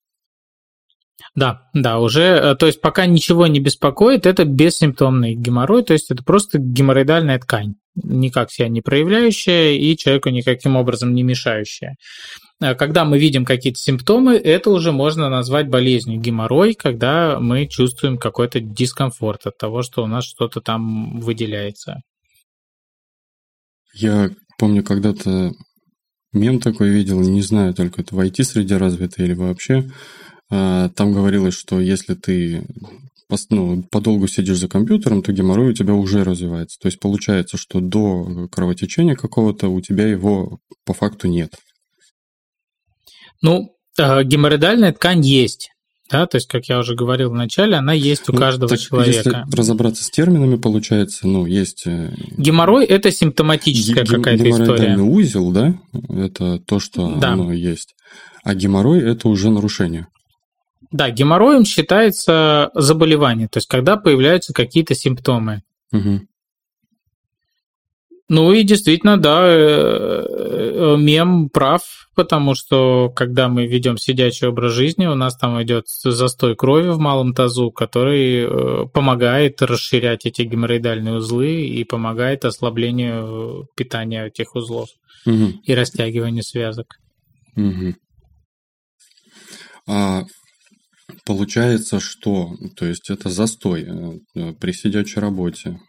Да, 1.33 1.69
да, 1.73 1.99
уже, 1.99 2.21
э, 2.23 2.55
то 2.55 2.65
есть 2.65 2.81
пока 2.81 3.05
ничего 3.05 3.47
не 3.47 3.61
беспокоит, 3.61 4.25
это 4.25 4.43
бессимптомный 4.43 5.33
геморрой, 5.33 5.83
то 5.83 5.93
есть 5.93 6.11
это 6.11 6.23
просто 6.23 6.57
геморроидальная 6.59 7.39
ткань, 7.39 7.75
никак 7.95 8.51
себя 8.51 8.67
не 8.67 8.81
проявляющая 8.81 9.71
и 9.71 9.95
человеку 9.95 10.29
никаким 10.29 10.75
образом 10.75 11.13
не 11.13 11.23
мешающая. 11.23 11.95
А 12.59 12.75
когда 12.75 13.05
мы 13.05 13.17
видим 13.17 13.45
какие-то 13.45 13.79
симптомы, 13.79 14.35
это 14.35 14.69
уже 14.69 14.91
можно 14.91 15.29
назвать 15.29 15.69
болезнью 15.69 16.19
геморрой, 16.19 16.73
когда 16.73 17.39
мы 17.39 17.65
чувствуем 17.65 18.17
какой-то 18.17 18.59
дискомфорт 18.59 19.47
от 19.47 19.57
того, 19.57 19.83
что 19.83 20.03
у 20.03 20.07
нас 20.07 20.25
что-то 20.25 20.59
там 20.59 21.19
выделяется. 21.19 22.01
Я 23.93 24.29
помню, 24.59 24.83
когда-то 24.83 25.53
мем 26.33 26.59
такой 26.59 26.89
видел, 26.89 27.19
не 27.21 27.41
знаю, 27.41 27.73
только 27.73 28.01
это 28.01 28.15
в 28.15 28.19
IT-среде 28.19 28.77
развито 28.77 29.23
или 29.23 29.33
вообще, 29.33 29.89
там 30.51 31.13
говорилось, 31.13 31.53
что 31.53 31.79
если 31.79 32.13
ты 32.13 32.63
ну, 33.49 33.83
подолгу 33.89 34.27
сидишь 34.27 34.59
за 34.59 34.67
компьютером, 34.67 35.23
то 35.23 35.31
геморрой 35.31 35.69
у 35.69 35.73
тебя 35.73 35.93
уже 35.93 36.23
развивается. 36.23 36.77
То 36.79 36.87
есть 36.87 36.99
получается, 36.99 37.57
что 37.57 37.79
до 37.79 38.47
кровотечения 38.51 39.15
какого-то 39.15 39.69
у 39.69 39.79
тебя 39.81 40.07
его 40.07 40.59
по 40.85 40.93
факту 40.93 41.27
нет. 41.27 41.53
Ну, 43.41 43.75
а, 43.97 44.23
геморроидальная 44.23 44.93
ткань 44.93 45.25
есть. 45.25 45.71
Да, 46.09 46.27
то 46.27 46.35
есть, 46.35 46.49
как 46.49 46.65
я 46.65 46.77
уже 46.79 46.93
говорил 46.93 47.29
в 47.29 47.35
начале, 47.35 47.77
она 47.77 47.93
есть 47.93 48.27
у 48.27 48.33
ну, 48.33 48.39
каждого 48.39 48.67
так 48.67 48.79
человека. 48.79 49.45
Если 49.47 49.55
разобраться 49.55 50.03
с 50.03 50.09
терминами, 50.09 50.57
получается, 50.57 51.25
ну, 51.25 51.45
есть... 51.45 51.83
Э, 51.85 52.13
геморрой– 52.37 52.83
это 52.87 53.11
симптоматическая 53.11 54.05
какая-то 54.05 54.49
история. 54.49 54.97
Узел, 54.97 55.51
да, 55.51 55.73
это 56.09 56.59
то, 56.59 56.79
что 56.79 57.15
да. 57.15 57.29
оно 57.29 57.53
есть. 57.53 57.95
А 58.43 58.53
геморрой– 58.55 58.99
это 59.09 59.29
уже 59.29 59.49
нарушение. 59.49 60.07
Да, 60.91 61.09
геморроем 61.09 61.63
считается 61.65 62.69
заболевание, 62.73 63.47
то 63.47 63.57
есть 63.57 63.67
когда 63.67 63.97
появляются 63.97 64.53
какие-то 64.53 64.93
симптомы. 64.93 65.63
Угу. 65.93 66.21
Ну 68.33 68.53
и 68.53 68.63
действительно, 68.63 69.17
да, 69.17 69.41
э, 69.45 70.25
э, 70.25 70.95
мем 70.97 71.49
прав, 71.49 71.81
потому 72.15 72.55
что 72.55 73.11
когда 73.13 73.49
мы 73.49 73.67
ведем 73.67 73.97
сидячий 73.97 74.47
образ 74.47 74.71
жизни, 74.71 75.05
у 75.05 75.15
нас 75.15 75.35
там 75.35 75.61
идет 75.61 75.89
застой 75.89 76.55
крови 76.55 76.87
в 76.91 76.97
малом 76.97 77.33
тазу, 77.33 77.71
который 77.71 78.45
э, 78.45 78.85
помогает 78.93 79.61
расширять 79.61 80.25
эти 80.25 80.43
геморроидальные 80.43 81.15
узлы 81.15 81.65
и 81.65 81.83
помогает 81.83 82.45
ослаблению 82.45 83.67
питания 83.75 84.27
этих 84.27 84.55
узлов 84.55 84.87
угу. 85.25 85.47
и 85.65 85.75
растягиванию 85.75 86.43
связок. 86.43 86.95
Угу. 87.57 87.95
А 89.87 90.23
Получается, 91.31 92.01
что, 92.01 92.57
то 92.75 92.85
есть 92.85 93.09
это 93.09 93.29
застой 93.29 93.87
э, 94.35 94.53
при 94.59 94.73
сидячей 94.73 95.21
работе, 95.21 95.79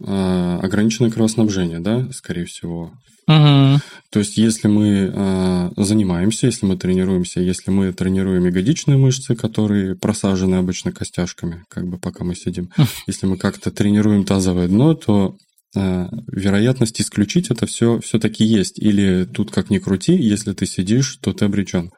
а, 0.00 0.60
ограниченное 0.62 1.10
кровоснабжение, 1.10 1.80
да, 1.80 2.08
скорее 2.12 2.44
всего. 2.44 2.92
Угу. 3.26 3.80
То 4.12 4.18
есть, 4.20 4.36
если 4.36 4.68
мы 4.68 5.12
а, 5.12 5.72
занимаемся, 5.76 6.46
если 6.46 6.66
мы 6.66 6.76
тренируемся, 6.76 7.40
если 7.40 7.72
мы 7.72 7.92
тренируем 7.92 8.46
ягодичные 8.46 8.96
мышцы, 8.96 9.34
которые 9.34 9.96
просажены 9.96 10.54
обычно 10.54 10.92
костяшками, 10.92 11.64
как 11.68 11.88
бы 11.88 11.98
пока 11.98 12.22
мы 12.22 12.36
сидим, 12.36 12.70
если 13.08 13.26
мы 13.26 13.38
как-то 13.38 13.72
тренируем 13.72 14.24
тазовое 14.24 14.68
дно, 14.68 14.94
то 14.94 15.36
а, 15.74 16.08
вероятность 16.28 17.00
исключить 17.00 17.50
это 17.50 17.66
все 17.66 17.98
все-таки 17.98 18.44
есть. 18.44 18.78
Или 18.78 19.24
тут 19.24 19.50
как 19.50 19.68
ни 19.68 19.78
крути, 19.78 20.12
если 20.14 20.52
ты 20.52 20.64
сидишь, 20.64 21.16
то 21.16 21.32
ты 21.32 21.46
обречен. 21.46 21.90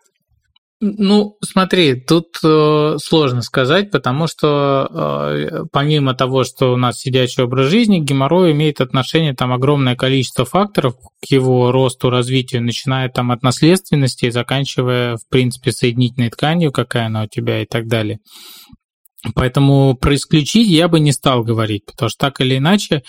Ну, 0.83 1.37
смотри, 1.45 1.95
тут 1.95 2.39
э, 2.43 2.97
сложно 3.03 3.43
сказать, 3.43 3.91
потому 3.91 4.27
что 4.27 4.89
э, 4.91 5.65
помимо 5.71 6.15
того, 6.15 6.43
что 6.43 6.73
у 6.73 6.77
нас 6.77 7.01
сидячий 7.01 7.43
образ 7.43 7.69
жизни, 7.69 7.99
геморрой 7.99 8.53
имеет 8.53 8.81
отношение 8.81 9.35
там 9.35 9.53
огромное 9.53 9.95
количество 9.95 10.47
факторов 10.47 10.95
к 10.97 11.31
его 11.31 11.71
росту, 11.71 12.09
развитию, 12.09 12.63
начиная 12.63 13.11
там 13.11 13.31
от 13.31 13.43
наследственности 13.43 14.25
и 14.25 14.31
заканчивая, 14.31 15.19
в 15.19 15.29
принципе, 15.29 15.71
соединительной 15.73 16.31
тканью, 16.31 16.73
какая 16.73 17.07
она 17.07 17.25
у 17.25 17.27
тебя 17.27 17.63
и 17.63 17.67
так 17.67 17.87
далее. 17.87 18.21
Поэтому 19.35 19.95
про 19.97 20.15
исключить 20.15 20.69
я 20.69 20.89
бы 20.89 20.99
не 20.99 21.13
стал 21.13 21.45
говорить, 21.45 21.85
потому 21.85 22.09
что 22.09 22.19
так 22.19 22.41
или 22.41 22.57
иначе, 22.57 23.03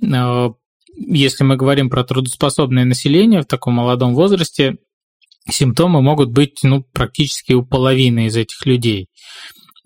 э, 0.00 0.50
если 0.96 1.42
мы 1.42 1.56
говорим 1.56 1.90
про 1.90 2.04
трудоспособное 2.04 2.84
население 2.84 3.42
в 3.42 3.46
таком 3.46 3.74
молодом 3.74 4.14
возрасте, 4.14 4.76
симптомы 5.48 6.02
могут 6.02 6.30
быть 6.30 6.60
ну, 6.62 6.82
практически 6.82 7.52
у 7.52 7.64
половины 7.64 8.26
из 8.26 8.36
этих 8.36 8.64
людей. 8.66 9.08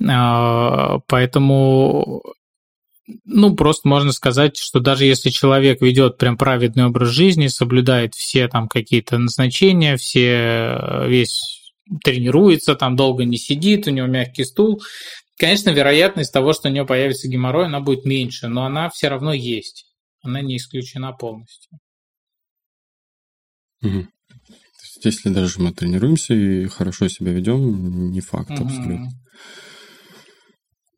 А, 0.06 0.98
поэтому 1.06 2.22
ну, 3.24 3.54
просто 3.54 3.88
можно 3.88 4.12
сказать, 4.12 4.56
что 4.56 4.80
даже 4.80 5.04
если 5.04 5.30
человек 5.30 5.82
ведет 5.82 6.16
прям 6.16 6.36
праведный 6.38 6.86
образ 6.86 7.10
жизни, 7.10 7.48
соблюдает 7.48 8.14
все 8.14 8.48
там 8.48 8.68
какие-то 8.68 9.18
назначения, 9.18 9.96
все, 9.96 11.04
весь 11.06 11.72
тренируется, 12.02 12.74
там 12.74 12.96
долго 12.96 13.24
не 13.24 13.36
сидит, 13.36 13.86
у 13.86 13.90
него 13.90 14.06
мягкий 14.06 14.44
стул, 14.44 14.82
конечно, 15.36 15.70
вероятность 15.70 16.32
того, 16.32 16.54
что 16.54 16.68
у 16.68 16.72
него 16.72 16.86
появится 16.86 17.28
геморрой, 17.28 17.66
она 17.66 17.80
будет 17.80 18.04
меньше, 18.04 18.48
но 18.48 18.64
она 18.64 18.88
все 18.88 19.08
равно 19.08 19.32
есть. 19.32 19.86
она 20.22 20.40
не 20.40 20.56
исключена 20.56 21.12
полностью. 21.12 21.78
Если 25.04 25.30
даже 25.30 25.60
мы 25.60 25.72
тренируемся 25.72 26.34
и 26.34 26.66
хорошо 26.66 27.08
себя 27.08 27.32
ведем, 27.32 28.10
не 28.10 28.20
факт 28.20 28.50
угу. 28.50 28.64
абсолютно. 28.64 29.10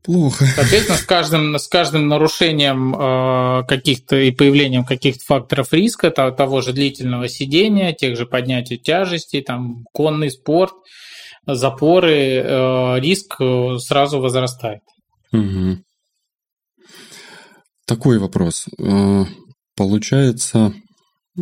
Плохо. 0.04 0.46
Соответственно, 0.46 0.98
с 0.98 1.02
каждым, 1.02 1.58
с 1.58 1.66
каждым 1.66 2.06
нарушением 2.06 2.94
э, 2.94 3.64
каких-то 3.66 4.14
и 4.14 4.30
появлением 4.30 4.84
каких-то 4.84 5.24
факторов 5.24 5.72
риска, 5.72 6.10
того 6.10 6.60
же 6.60 6.72
длительного 6.72 7.28
сидения, 7.28 7.92
тех 7.92 8.16
же 8.16 8.24
поднятия 8.24 8.76
тяжестей, 8.76 9.42
там, 9.42 9.82
конный 9.92 10.30
спорт, 10.30 10.74
запоры, 11.44 12.36
э, 12.36 13.00
риск 13.00 13.40
э, 13.40 13.78
сразу 13.78 14.20
возрастает. 14.20 14.82
Угу. 15.32 15.78
Такой 17.86 18.18
вопрос. 18.18 18.66
Э, 18.78 19.24
получается, 19.76 20.72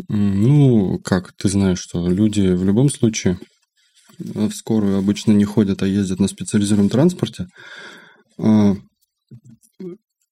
ну, 0.08 0.98
как 1.04 1.32
ты 1.32 1.48
знаешь, 1.48 1.80
что 1.80 2.08
люди 2.08 2.48
в 2.48 2.64
любом 2.64 2.90
случае 2.90 3.38
в 4.18 4.52
скорую 4.52 4.98
обычно 4.98 5.32
не 5.32 5.44
ходят, 5.44 5.82
а 5.82 5.86
ездят 5.86 6.20
на 6.20 6.28
специализированном 6.28 6.90
транспорте. 6.90 7.46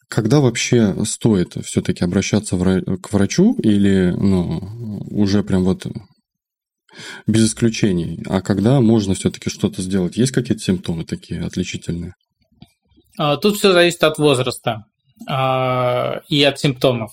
Когда 0.08 0.40
вообще 0.40 0.94
стоит 1.04 1.54
все-таки 1.64 2.04
обращаться 2.04 2.56
к 2.56 3.12
врачу 3.12 3.54
или 3.62 4.14
ну, 4.16 4.58
уже 5.10 5.42
прям 5.42 5.64
вот 5.64 5.86
без 7.26 7.46
исключений. 7.46 8.22
А 8.28 8.40
когда 8.40 8.80
можно 8.80 9.14
все-таки 9.14 9.50
что-то 9.50 9.82
сделать? 9.82 10.16
Есть 10.16 10.32
какие-то 10.32 10.62
симптомы 10.62 11.04
такие 11.04 11.42
отличительные? 11.44 12.14
А, 13.18 13.36
тут 13.36 13.56
все 13.56 13.72
зависит 13.72 14.02
от 14.02 14.18
возраста 14.18 14.84
а, 15.26 16.20
и 16.28 16.42
от 16.42 16.58
симптомов. 16.58 17.12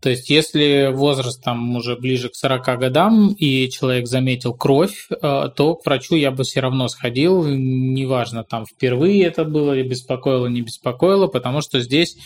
То 0.00 0.10
есть, 0.10 0.30
если 0.30 0.90
возраст 0.92 1.42
там 1.42 1.76
уже 1.76 1.96
ближе 1.96 2.28
к 2.28 2.34
40 2.34 2.78
годам, 2.78 3.32
и 3.32 3.68
человек 3.68 4.06
заметил 4.06 4.54
кровь, 4.54 5.08
э, 5.10 5.48
то 5.54 5.74
к 5.74 5.84
врачу 5.84 6.14
я 6.14 6.30
бы 6.30 6.44
все 6.44 6.60
равно 6.60 6.88
сходил, 6.88 7.44
неважно, 7.46 8.44
там 8.44 8.64
впервые 8.64 9.24
это 9.24 9.44
было, 9.44 9.72
или 9.72 9.88
беспокоило, 9.88 10.46
не 10.46 10.62
беспокоило, 10.62 11.26
потому 11.26 11.60
что 11.60 11.80
здесь 11.80 12.16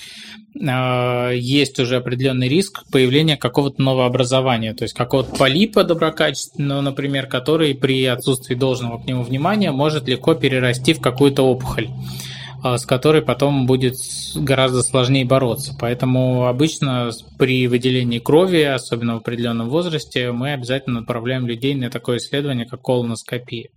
э, 0.55 1.31
есть 1.35 1.79
уже 1.81 1.97
определенный 1.97 2.49
риск 2.49 2.85
появления 2.93 3.37
какого-то 3.37 3.81
нового 3.81 4.07
образования, 4.07 4.75
то 4.75 4.85
есть 4.85 4.95
какого-то 4.95 5.35
полипа 5.35 5.85
доброкачественного, 5.85 6.83
например, 6.83 7.27
который 7.27 7.75
при 7.75 8.05
отсутствии 8.05 8.55
должного 8.55 8.99
к 8.99 9.07
нему 9.07 9.23
внимания 9.23 9.73
может 9.73 10.09
легко 10.09 10.35
перерасти 10.35 10.93
в 10.93 11.01
какую-то 11.01 11.43
опухоль. 11.43 11.89
А, 12.63 12.79
с 12.79 12.87
которой 12.87 13.23
потом 13.23 13.67
будет 13.67 13.97
гораздо 14.37 14.83
сложнее 14.83 15.25
бороться. 15.25 15.75
Поэтому 15.79 16.47
обычно 16.47 17.11
при 17.37 17.67
выделении 17.67 18.21
крови, 18.21 18.63
особенно 18.63 19.15
в 19.15 19.19
определенном 19.19 19.69
возрасте, 19.69 20.31
мы 20.31 20.53
обязательно 20.53 21.01
направляем 21.01 21.47
людей 21.47 21.75
на 21.75 21.91
такое 21.91 22.19
исследование, 22.19 22.65
как 22.65 22.81
колоноскопия. 22.81 23.71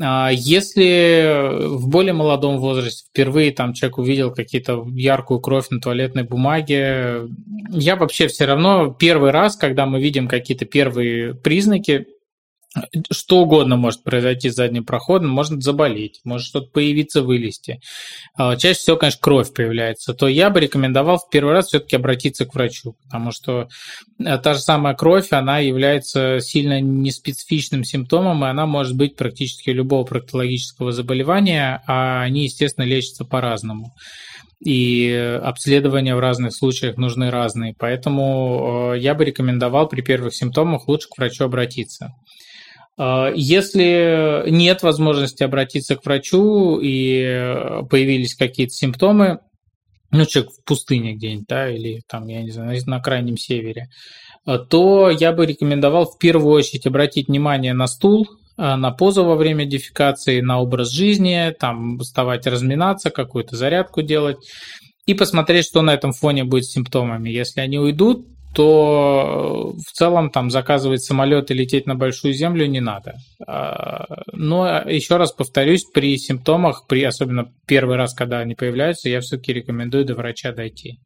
А, 0.00 0.30
если 0.32 1.66
в 1.66 1.88
более 1.88 2.12
молодом 2.12 2.58
возрасте 2.58 3.06
впервые 3.10 3.50
там 3.50 3.72
человек 3.72 3.98
увидел 3.98 4.32
какие-то 4.32 4.86
яркую 4.92 5.40
кровь 5.40 5.70
на 5.70 5.80
туалетной 5.80 6.22
бумаге, 6.22 7.22
я 7.70 7.96
вообще 7.96 8.28
все 8.28 8.44
равно 8.44 8.94
первый 8.96 9.32
раз, 9.32 9.56
когда 9.56 9.86
мы 9.86 10.00
видим 10.00 10.28
какие-то 10.28 10.64
первые 10.64 11.34
признаки, 11.34 12.06
что 13.10 13.38
угодно 13.38 13.76
может 13.76 14.04
произойти 14.04 14.48
с 14.48 14.54
задним 14.54 14.84
проходом, 14.84 15.30
может 15.30 15.62
заболеть, 15.62 16.20
может 16.24 16.46
что-то 16.46 16.70
появиться, 16.70 17.22
вылезти. 17.22 17.80
А, 18.36 18.56
чаще 18.56 18.78
всего, 18.78 18.96
конечно, 18.96 19.20
кровь 19.20 19.52
появляется. 19.52 20.14
То 20.14 20.28
я 20.28 20.50
бы 20.50 20.60
рекомендовал 20.60 21.18
в 21.18 21.28
первый 21.30 21.52
раз 21.52 21.66
все-таки 21.68 21.96
обратиться 21.96 22.46
к 22.46 22.54
врачу, 22.54 22.94
потому 23.04 23.32
что 23.32 23.68
э, 24.20 24.38
та 24.38 24.54
же 24.54 24.60
самая 24.60 24.94
кровь, 24.94 25.32
она 25.32 25.58
является 25.58 26.38
сильно 26.40 26.80
неспецифичным 26.80 27.82
симптомом, 27.82 28.44
и 28.44 28.48
она 28.48 28.66
может 28.66 28.96
быть 28.96 29.16
практически 29.16 29.70
любого 29.70 30.04
проктологического 30.04 30.92
заболевания, 30.92 31.82
а 31.88 32.22
они, 32.22 32.44
естественно, 32.44 32.84
лечатся 32.84 33.24
по-разному 33.24 33.92
и 34.60 35.40
обследования 35.42 36.14
в 36.14 36.20
разных 36.20 36.54
случаях 36.54 36.98
нужны 36.98 37.30
разные. 37.30 37.74
Поэтому 37.78 38.92
э, 38.92 38.98
я 38.98 39.14
бы 39.14 39.24
рекомендовал 39.24 39.88
при 39.88 40.02
первых 40.02 40.34
симптомах 40.34 40.86
лучше 40.86 41.08
к 41.08 41.16
врачу 41.16 41.44
обратиться. 41.44 42.12
А, 43.02 43.32
если 43.34 44.44
нет 44.50 44.82
возможности 44.82 45.42
обратиться 45.42 45.96
к 45.96 46.04
врачу 46.04 46.78
и 46.82 47.82
появились 47.88 48.34
какие-то 48.34 48.74
симптомы, 48.74 49.38
ну, 50.10 50.26
человек 50.26 50.52
в 50.52 50.64
пустыне 50.64 51.14
где-нибудь, 51.14 51.46
да, 51.48 51.70
или 51.70 52.02
там, 52.06 52.26
я 52.26 52.42
не 52.42 52.50
знаю, 52.50 52.78
на 52.84 53.00
крайнем 53.00 53.38
севере, 53.38 53.88
а, 54.44 54.58
то 54.58 55.08
я 55.08 55.32
бы 55.32 55.46
рекомендовал 55.46 56.04
в 56.04 56.18
первую 56.18 56.52
очередь 56.52 56.86
обратить 56.86 57.28
внимание 57.28 57.72
на 57.72 57.86
стул, 57.86 58.28
а, 58.58 58.76
на 58.76 58.90
позу 58.90 59.24
во 59.24 59.34
время 59.34 59.64
дефекации, 59.64 60.42
на 60.42 60.60
образ 60.60 60.90
жизни, 60.90 61.54
там 61.58 62.00
вставать, 62.00 62.46
разминаться, 62.46 63.08
какую-то 63.08 63.56
зарядку 63.56 64.02
делать 64.02 64.36
и 65.06 65.14
посмотреть, 65.14 65.64
что 65.64 65.80
на 65.80 65.94
этом 65.94 66.12
фоне 66.12 66.44
будет 66.44 66.66
с 66.66 66.72
симптомами. 66.72 67.30
Если 67.30 67.62
они 67.62 67.78
уйдут, 67.78 68.26
то 68.54 69.74
в 69.76 69.92
целом 69.92 70.30
там 70.30 70.50
заказывать 70.50 71.02
самолет 71.02 71.50
и 71.50 71.54
лететь 71.54 71.86
на 71.86 71.94
большую 71.94 72.34
землю 72.34 72.66
не 72.66 72.80
надо. 72.80 73.14
А, 73.46 74.06
но 74.32 74.66
еще 74.88 75.16
раз 75.16 75.32
повторюсь, 75.32 75.84
при 75.84 76.16
симптомах, 76.18 76.86
при 76.88 77.04
особенно 77.04 77.52
первый 77.66 77.96
раз, 77.96 78.14
когда 78.14 78.40
они 78.40 78.54
появляются, 78.54 79.08
я 79.08 79.20
все-таки 79.20 79.52
рекомендую 79.52 80.04
до 80.04 80.14
врача 80.14 80.52
дойти. 80.52 80.98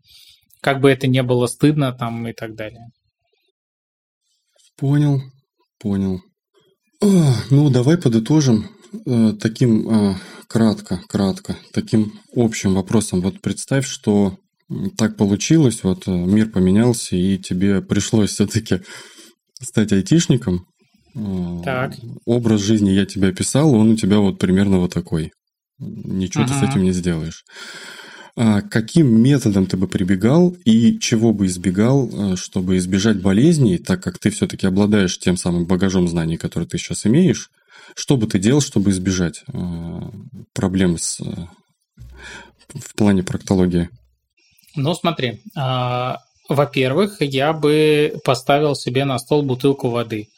Как 0.62 0.80
бы 0.80 0.90
это 0.90 1.07
не 1.07 1.22
было 1.22 1.46
стыдно 1.46 1.92
там 1.92 2.26
и 2.26 2.33
так 2.33 2.54
далее. 2.54 2.87
Понял, 4.78 5.20
понял. 5.78 6.20
Ну, 7.02 7.68
давай 7.68 7.98
подытожим 7.98 8.70
э, 9.07 9.33
таким 9.38 9.88
э, 9.88 10.14
кратко, 10.48 11.00
кратко, 11.09 11.57
таким 11.72 12.14
общим 12.35 12.74
вопросом. 12.74 13.20
Вот 13.20 13.42
представь, 13.42 13.87
что 13.87 14.38
так 14.96 15.16
получилось, 15.16 15.83
вот 15.83 16.09
э, 16.09 16.11
мир 16.11 16.50
поменялся, 16.50 17.16
и 17.16 17.38
тебе 17.38 17.83
пришлось 17.83 18.31
все-таки 18.31 18.81
стать 19.61 19.92
айтишником. 19.92 20.66
Э, 21.14 21.61
так. 21.64 21.94
Образ 22.24 22.62
жизни 22.62 22.90
я 22.90 23.05
тебе 23.05 23.29
описал, 23.29 23.74
он 23.74 23.90
у 23.90 23.96
тебя 23.96 24.18
вот 24.18 24.38
примерно 24.38 24.79
вот 24.79 24.92
такой. 24.92 25.33
Ничего 25.79 26.44
ага. 26.44 26.55
ты 26.55 26.66
с 26.66 26.70
этим 26.70 26.83
не 26.83 26.92
сделаешь. 26.92 27.44
А 28.37 28.62
каким 28.62 29.22
методом 29.22 29.66
ты 29.66 29.77
бы 29.77 29.87
прибегал 29.87 30.57
и 30.64 30.98
чего 30.98 31.33
бы 31.33 31.46
избегал, 31.46 32.09
э, 32.33 32.37
чтобы 32.37 32.79
избежать 32.79 33.20
болезней, 33.20 33.79
так 33.79 34.03
как 34.03 34.18
ты 34.18 34.31
все-таки 34.31 34.66
обладаешь 34.66 35.18
тем 35.18 35.37
самым 35.37 35.66
багажом 35.66 36.09
знаний, 36.09 36.38
который 36.38 36.66
ты 36.66 36.79
сейчас 36.79 37.07
имеешь? 37.07 37.50
Что 37.94 38.16
бы 38.16 38.27
ты 38.27 38.38
делал, 38.38 38.62
чтобы 38.62 38.90
избежать 38.90 39.44
проблем 40.53 40.96
с, 40.98 41.20
в 41.20 42.94
плане 42.96 43.22
проктологии? 43.22 43.90
Ну, 44.76 44.94
смотри, 44.94 45.40
а, 45.56 46.18
во-первых, 46.48 47.18
я 47.20 47.52
бы 47.52 48.14
поставил 48.24 48.74
себе 48.74 49.04
на 49.04 49.18
стол 49.18 49.42
бутылку 49.42 49.88
воды 49.88 50.28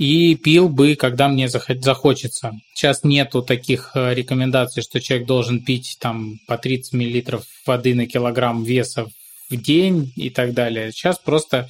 и 0.00 0.34
пил 0.34 0.70
бы, 0.70 0.96
когда 0.96 1.28
мне 1.28 1.46
захочется. 1.48 2.52
Сейчас 2.74 3.04
нету 3.04 3.42
таких 3.42 3.90
э, 3.94 4.14
рекомендаций, 4.14 4.82
что 4.82 4.98
человек 4.98 5.26
должен 5.26 5.62
пить 5.62 5.98
там 6.00 6.38
по 6.46 6.56
30 6.56 6.94
мл 6.94 7.42
воды 7.66 7.94
на 7.94 8.06
килограмм 8.06 8.64
веса 8.64 9.08
в 9.50 9.56
день 9.56 10.10
и 10.16 10.30
так 10.30 10.54
далее. 10.54 10.90
Сейчас 10.90 11.18
просто 11.18 11.68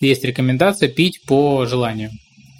есть 0.00 0.24
рекомендация 0.24 0.88
пить 0.88 1.20
по 1.26 1.66
желанию. 1.66 2.12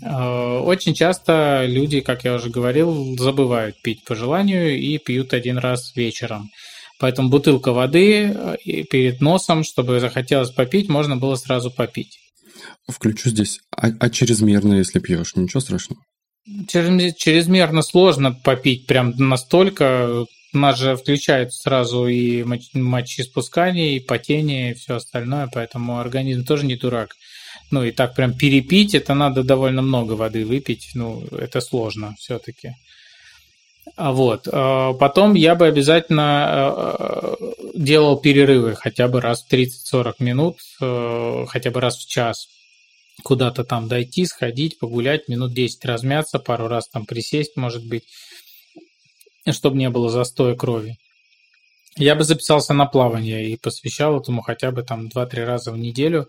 Э, 0.03 0.59
очень 0.59 0.93
часто 0.93 1.65
люди, 1.67 2.01
как 2.01 2.25
я 2.25 2.35
уже 2.35 2.51
говорил, 2.51 3.17
забывают 3.17 3.81
пить 3.81 4.05
по 4.05 4.15
желанию 4.15 4.79
и 4.79 4.99
пьют 4.99 5.33
один 5.33 5.57
раз 5.57 5.97
вечером. 5.97 6.51
Поэтому 6.99 7.29
бутылка 7.29 7.73
воды 7.73 8.33
э, 8.35 8.57
перед 8.91 9.21
носом, 9.21 9.65
чтобы 9.65 10.01
захотелось 10.01 10.51
попить, 10.51 10.89
можно 10.89 11.17
было 11.17 11.37
сразу 11.37 11.71
попить. 11.71 12.19
Включу 12.89 13.31
здесь. 13.31 13.61
А, 13.77 13.89
а 14.01 14.11
чрезмерно, 14.11 14.75
если 14.75 14.99
пьешь, 14.99 15.35
ничего 15.37 15.61
страшного? 15.61 16.01
Чрезмерно 16.69 17.83
сложно 17.83 18.33
попить 18.33 18.87
прям 18.87 19.15
настолько. 19.17 20.27
У 20.55 20.59
нас 20.59 20.79
же 20.79 20.97
включают 20.97 21.53
сразу 21.53 22.07
и 22.07 22.45
мочеиспускание, 22.73 23.97
и 23.97 24.01
потение, 24.01 24.71
и 24.71 24.75
все 24.75 24.95
остальное, 24.95 25.51
поэтому 25.53 25.99
организм 25.99 26.45
тоже 26.45 26.65
не 26.65 26.77
дурак. 26.77 27.15
Ну 27.71 27.83
и 27.83 27.91
так 27.91 28.15
прям 28.15 28.33
перепить, 28.33 28.95
это 28.95 29.15
надо 29.15 29.43
довольно 29.43 29.83
много 29.83 30.13
воды 30.13 30.47
выпить, 30.47 30.91
ну 30.95 31.27
это 31.33 31.61
сложно 31.61 32.15
все-таки. 32.19 32.75
А 33.95 34.13
вот. 34.13 34.49
А 34.51 34.93
потом 34.95 35.35
я 35.35 35.55
бы 35.55 35.67
обязательно 35.67 36.75
э, 36.77 37.35
делал 37.75 38.19
перерывы 38.19 38.75
хотя 38.75 39.07
бы 39.07 39.21
раз 39.21 39.45
в 39.45 39.53
30-40 39.53 40.15
минут, 40.19 40.57
э, 40.81 41.45
хотя 41.49 41.71
бы 41.71 41.81
раз 41.81 41.97
в 41.97 42.09
час. 42.09 42.49
Куда-то 43.23 43.65
там 43.65 43.89
дойти, 43.89 44.27
сходить, 44.27 44.79
погулять, 44.79 45.29
минут 45.29 45.55
10 45.55 45.85
размяться, 45.85 46.39
пару 46.39 46.69
раз 46.69 46.89
там 46.89 47.07
присесть, 47.07 47.57
может 47.57 47.87
быть, 47.87 48.05
чтобы 49.51 49.79
не 49.79 49.89
было 49.89 50.11
застоя 50.11 50.55
крови. 50.55 50.99
я 51.97 52.15
бы 52.15 52.25
записался 52.25 52.75
на 52.75 52.85
плавание 52.85 53.49
и 53.49 53.57
посвящал 53.57 54.21
этому 54.21 54.43
хотя 54.43 54.71
бы 54.73 54.83
там 54.83 55.07
2-3 55.07 55.45
раза 55.45 55.73
в 55.73 55.79
неделю. 55.79 56.29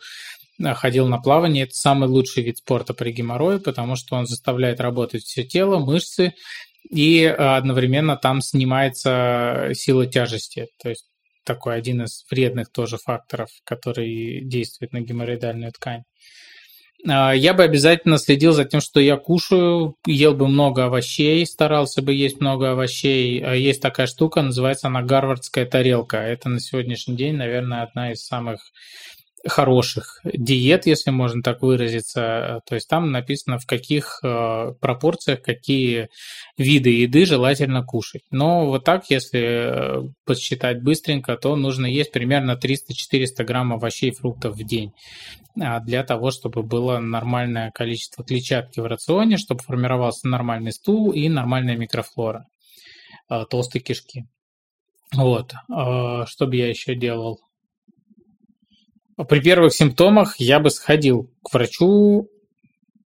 Э, 0.60 0.74
ходил 0.74 1.08
на 1.08 1.18
плавание. 1.20 1.64
Это 1.66 1.76
самый 1.76 2.10
лучший 2.10 2.44
вид 2.44 2.58
спорта 2.58 2.94
при 2.94 3.12
геморрое, 3.12 3.60
потому 3.60 3.96
что 3.96 4.16
он 4.16 4.26
заставляет 4.26 4.80
работать 4.80 5.24
все 5.24 5.44
тело, 5.44 5.80
мышцы, 5.80 6.34
и 6.90 7.26
одновременно 7.26 8.16
там 8.16 8.42
снимается 8.42 9.70
сила 9.74 10.06
тяжести. 10.06 10.68
То 10.82 10.90
есть 10.90 11.06
такой 11.44 11.76
один 11.76 12.04
из 12.04 12.26
вредных 12.30 12.72
тоже 12.72 12.98
факторов, 12.98 13.50
который 13.64 14.42
действует 14.44 14.94
на 14.94 15.02
геморроидальную 15.02 15.72
ткань. 15.72 16.04
А, 17.08 17.32
я 17.34 17.54
бы 17.54 17.64
обязательно 17.64 18.18
следил 18.18 18.54
за 18.54 18.66
тем, 18.66 18.82
что 18.82 19.00
я 19.00 19.18
кушаю, 19.18 19.96
ел 20.06 20.34
бы 20.34 20.48
много 20.48 20.86
овощей, 20.86 21.46
старался 21.46 22.02
бы 22.02 22.14
есть 22.14 22.42
много 22.42 22.72
овощей. 22.72 23.44
Есть 23.58 23.82
такая 23.82 24.08
штука, 24.08 24.42
называется 24.42 24.88
она 24.88 25.02
гарвардская 25.02 25.66
тарелка. 25.66 26.18
Это 26.18 26.50
на 26.50 26.60
сегодняшний 26.60 27.16
день, 27.16 27.36
наверное, 27.36 27.84
одна 27.84 28.12
из 28.12 28.26
самых 28.26 28.62
хороших 29.48 30.20
диет, 30.24 30.86
если 30.86 31.12
можно 31.12 31.42
так 31.42 31.62
выразиться. 31.62 32.62
То 32.68 32.76
есть 32.76 32.88
там 32.88 33.12
написано, 33.12 33.58
в 33.58 33.66
каких 33.66 34.20
э, 34.24 34.74
пропорциях, 34.80 35.42
какие 35.42 36.10
виды 36.58 36.90
еды 36.90 37.26
желательно 37.26 37.84
кушать. 37.84 38.24
Но 38.32 38.68
вот 38.68 38.84
так, 38.84 39.10
если 39.10 39.40
э, 39.40 40.10
подсчитать 40.26 40.82
быстренько, 40.82 41.36
то 41.38 41.56
нужно 41.56 41.86
есть 41.86 42.12
примерно 42.12 42.60
300-400 42.62 43.44
грамм 43.44 43.74
овощей 43.74 44.12
и 44.12 44.14
фруктов 44.14 44.56
в 44.56 44.64
день 44.64 44.94
а, 45.60 45.80
для 45.80 46.04
того, 46.04 46.32
чтобы 46.32 46.64
было 46.64 47.00
нормальное 47.00 47.72
количество 47.72 48.24
клетчатки 48.24 48.80
в 48.80 48.86
рационе, 48.86 49.38
чтобы 49.38 49.62
формировался 49.62 50.28
нормальный 50.28 50.72
стул 50.72 51.12
и 51.12 51.30
нормальная 51.30 51.78
микрофлора 51.78 52.46
э, 53.30 53.46
толстой 53.50 53.82
кишки. 53.82 54.26
Вот. 55.16 55.54
Что 55.70 56.48
бы 56.48 56.58
я 56.58 56.68
еще 56.68 56.94
делал? 56.94 57.40
При 59.26 59.40
первых 59.40 59.74
симптомах 59.74 60.36
я 60.38 60.60
бы 60.60 60.70
сходил 60.70 61.30
к 61.44 61.54
врачу. 61.54 62.30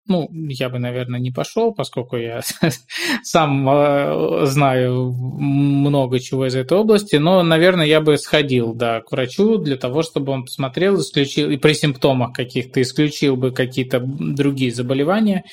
Ну, 0.06 0.26
я 0.32 0.70
бы, 0.70 0.78
наверное, 0.78 1.20
не 1.20 1.30
пошел, 1.30 1.74
поскольку 1.74 2.16
я 2.16 2.40
сам 3.22 3.68
э, 3.68 4.46
знаю 4.46 5.12
много 5.12 6.18
чего 6.18 6.46
из 6.46 6.54
этой 6.54 6.78
области, 6.78 7.16
но, 7.16 7.42
наверное, 7.42 7.84
я 7.84 8.00
бы 8.00 8.16
сходил, 8.16 8.72
да, 8.72 9.02
к 9.02 9.12
врачу 9.12 9.58
для 9.58 9.76
того, 9.76 10.02
чтобы 10.02 10.32
он 10.32 10.44
посмотрел, 10.44 10.98
исключил, 10.98 11.50
и 11.50 11.58
при 11.58 11.74
симптомах 11.74 12.32
каких-то 12.32 12.80
исключил 12.80 13.36
бы 13.36 13.50
какие-то 13.50 14.00
другие 14.00 14.72
заболевания. 14.72 15.44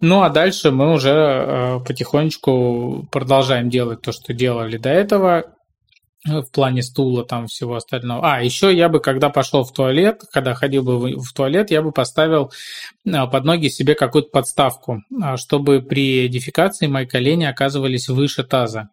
Ну, 0.00 0.22
а 0.22 0.30
дальше 0.30 0.72
мы 0.72 0.92
уже 0.92 1.10
э, 1.10 1.78
потихонечку 1.86 3.06
продолжаем 3.12 3.70
делать 3.70 4.02
то, 4.02 4.10
что 4.10 4.32
делали 4.32 4.78
до 4.78 4.90
этого, 4.90 5.44
в 6.24 6.44
плане 6.44 6.82
стула, 6.82 7.24
там 7.24 7.46
всего 7.46 7.74
остального. 7.76 8.34
А, 8.34 8.42
еще 8.42 8.74
я 8.74 8.88
бы, 8.88 9.00
когда 9.00 9.28
пошел 9.28 9.64
в 9.64 9.72
туалет, 9.72 10.22
когда 10.32 10.54
ходил 10.54 10.84
бы 10.84 11.16
в 11.16 11.32
туалет, 11.32 11.70
я 11.70 11.82
бы 11.82 11.90
поставил 11.90 12.52
а, 13.10 13.26
под 13.26 13.44
ноги 13.44 13.68
себе 13.68 13.94
какую-то 13.94 14.30
подставку, 14.30 15.02
а, 15.20 15.36
чтобы 15.36 15.80
при 15.82 16.28
дефекации 16.28 16.86
мои 16.86 17.06
колени 17.06 17.44
оказывались 17.44 18.08
выше 18.08 18.44
таза. 18.44 18.90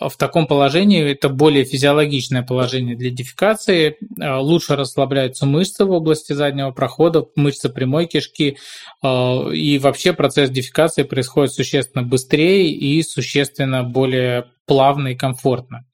В 0.00 0.16
таком 0.16 0.48
положении 0.48 1.12
это 1.12 1.28
более 1.28 1.64
физиологичное 1.64 2.42
положение 2.42 2.96
для 2.96 3.10
дефекации. 3.10 3.96
А, 4.20 4.38
лучше 4.38 4.76
расслабляются 4.76 5.46
мышцы 5.46 5.86
в 5.86 5.90
области 5.90 6.34
заднего 6.34 6.70
прохода, 6.70 7.24
мышцы 7.34 7.70
прямой 7.70 8.06
кишки. 8.06 8.58
И 9.02 9.80
вообще 9.82 10.12
процесс 10.12 10.50
дефекации 10.50 11.04
происходит 11.04 11.54
существенно 11.54 12.04
быстрее 12.04 12.70
и 12.70 13.02
существенно 13.02 13.84
более 13.84 14.50
плавно 14.66 15.08
и 15.08 15.14
комфортно 15.14 15.86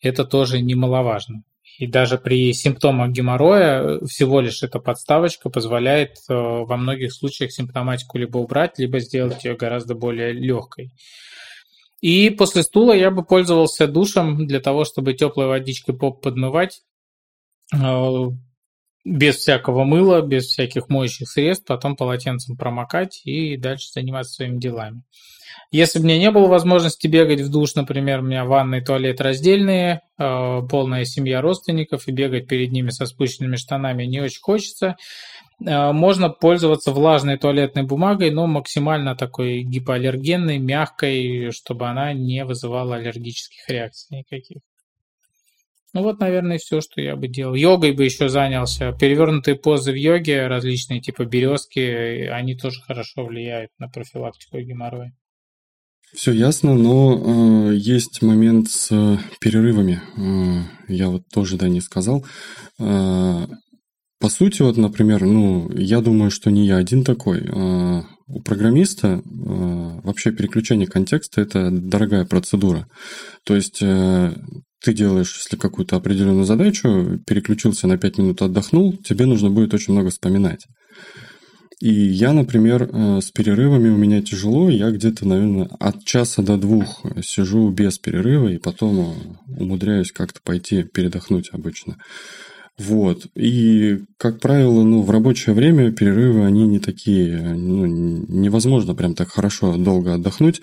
это 0.00 0.24
тоже 0.24 0.60
немаловажно. 0.60 1.42
И 1.78 1.86
даже 1.86 2.16
при 2.16 2.52
симптомах 2.54 3.10
геморроя 3.10 3.82
э, 3.82 4.06
всего 4.06 4.40
лишь 4.40 4.62
эта 4.62 4.78
подставочка 4.78 5.50
позволяет 5.50 6.16
э, 6.28 6.32
во 6.34 6.76
многих 6.76 7.12
случаях 7.12 7.52
симптоматику 7.52 8.16
либо 8.18 8.38
убрать, 8.38 8.78
либо 8.78 8.98
сделать 9.00 9.44
ее 9.44 9.56
гораздо 9.56 9.94
более 9.94 10.32
легкой. 10.32 10.92
И 12.00 12.30
после 12.30 12.62
стула 12.62 12.92
я 12.92 13.10
бы 13.10 13.24
пользовался 13.24 13.86
душем 13.86 14.46
для 14.46 14.60
того, 14.60 14.84
чтобы 14.84 15.14
теплой 15.14 15.46
водичкой 15.46 15.96
поп 15.96 16.22
подмывать 16.22 16.80
э, 17.74 18.24
без 19.04 19.36
всякого 19.36 19.84
мыла, 19.84 20.22
без 20.22 20.46
всяких 20.46 20.88
моющих 20.88 21.28
средств, 21.28 21.66
потом 21.66 21.94
полотенцем 21.96 22.56
промокать 22.56 23.20
и 23.24 23.56
дальше 23.56 23.88
заниматься 23.92 24.34
своими 24.34 24.58
делами. 24.58 25.02
Если 25.70 25.98
бы 25.98 26.04
мне 26.04 26.18
не 26.18 26.30
было 26.30 26.46
возможности 26.46 27.06
бегать 27.06 27.40
в 27.40 27.50
душ, 27.50 27.74
например, 27.74 28.20
у 28.20 28.22
меня 28.22 28.44
ванна 28.44 28.76
и 28.76 28.84
туалет 28.84 29.20
раздельные, 29.20 30.02
э, 30.18 30.60
полная 30.70 31.04
семья 31.04 31.40
родственников, 31.40 32.06
и 32.06 32.12
бегать 32.12 32.46
перед 32.46 32.72
ними 32.72 32.90
со 32.90 33.06
спущенными 33.06 33.56
штанами 33.56 34.04
не 34.04 34.20
очень 34.20 34.40
хочется, 34.40 34.96
э, 35.64 35.92
можно 35.92 36.28
пользоваться 36.28 36.92
влажной 36.92 37.36
туалетной 37.36 37.82
бумагой, 37.82 38.30
но 38.30 38.46
максимально 38.46 39.16
такой 39.16 39.62
гипоаллергенной, 39.62 40.58
мягкой, 40.58 41.50
чтобы 41.50 41.88
она 41.88 42.12
не 42.12 42.44
вызывала 42.44 42.96
аллергических 42.96 43.68
реакций 43.68 44.18
никаких. 44.18 44.58
Ну 45.96 46.02
вот, 46.02 46.20
наверное, 46.20 46.58
все, 46.58 46.82
что 46.82 47.00
я 47.00 47.16
бы 47.16 47.26
делал. 47.26 47.54
Йогой 47.54 47.92
бы 47.92 48.04
еще 48.04 48.28
занялся. 48.28 48.92
Перевернутые 48.92 49.56
позы 49.56 49.92
в 49.92 49.94
йоге, 49.94 50.46
различные 50.46 51.00
типа 51.00 51.24
березки, 51.24 52.26
они 52.26 52.54
тоже 52.54 52.82
хорошо 52.82 53.24
влияют 53.24 53.70
на 53.78 53.88
профилактику 53.88 54.58
геморроя. 54.58 55.14
Все 56.14 56.32
ясно, 56.32 56.74
но 56.74 57.70
э, 57.70 57.74
есть 57.76 58.22
момент 58.22 58.70
с 58.70 58.88
э, 58.90 59.18
перерывами. 59.40 60.00
Э, 60.16 60.62
я 60.88 61.08
вот 61.08 61.22
тоже 61.32 61.56
да 61.56 61.68
не 61.68 61.80
сказал. 61.80 62.24
Э, 62.78 63.46
по 64.18 64.30
сути, 64.30 64.62
вот, 64.62 64.76
например, 64.76 65.24
ну, 65.24 65.70
я 65.72 66.00
думаю, 66.00 66.30
что 66.30 66.50
не 66.50 66.66
я 66.66 66.76
один 66.76 67.04
такой. 67.04 67.42
Э, 67.44 68.02
у 68.28 68.40
программиста 68.40 69.08
э, 69.08 69.20
вообще 69.24 70.32
переключение 70.32 70.88
контекста 70.88 71.42
это 71.42 71.70
дорогая 71.70 72.24
процедура. 72.24 72.86
То 73.44 73.54
есть 73.54 73.78
э, 73.82 74.32
ты 74.82 74.94
делаешь, 74.94 75.36
если 75.36 75.56
какую-то 75.56 75.96
определенную 75.96 76.44
задачу, 76.44 77.20
переключился 77.26 77.86
на 77.86 77.98
5 77.98 78.18
минут, 78.18 78.42
отдохнул, 78.42 78.96
тебе 78.96 79.26
нужно 79.26 79.50
будет 79.50 79.74
очень 79.74 79.92
много 79.92 80.10
вспоминать. 80.10 80.66
И 81.80 81.92
я, 81.92 82.32
например, 82.32 82.88
э, 82.90 83.20
с 83.20 83.30
перерывами 83.30 83.90
у 83.90 83.96
меня 83.96 84.22
тяжело. 84.22 84.70
Я 84.70 84.90
где-то, 84.90 85.28
наверное, 85.28 85.68
от 85.78 86.04
часа 86.04 86.42
до 86.42 86.56
двух 86.56 87.04
сижу 87.22 87.68
без 87.70 87.98
перерыва 87.98 88.48
и 88.48 88.58
потом 88.58 88.98
э, 88.98 89.60
умудряюсь 89.60 90.10
как-то 90.10 90.40
пойти 90.42 90.84
передохнуть 90.84 91.50
обычно. 91.52 91.98
Вот. 92.78 93.26
И, 93.34 94.00
как 94.18 94.40
правило, 94.40 94.82
ну, 94.84 95.02
в 95.02 95.10
рабочее 95.10 95.54
время 95.54 95.92
перерывы, 95.92 96.46
они 96.46 96.66
не 96.66 96.78
такие, 96.78 97.38
ну, 97.38 97.86
невозможно 97.86 98.94
прям 98.94 99.14
так 99.14 99.28
хорошо 99.28 99.76
долго 99.76 100.14
отдохнуть. 100.14 100.62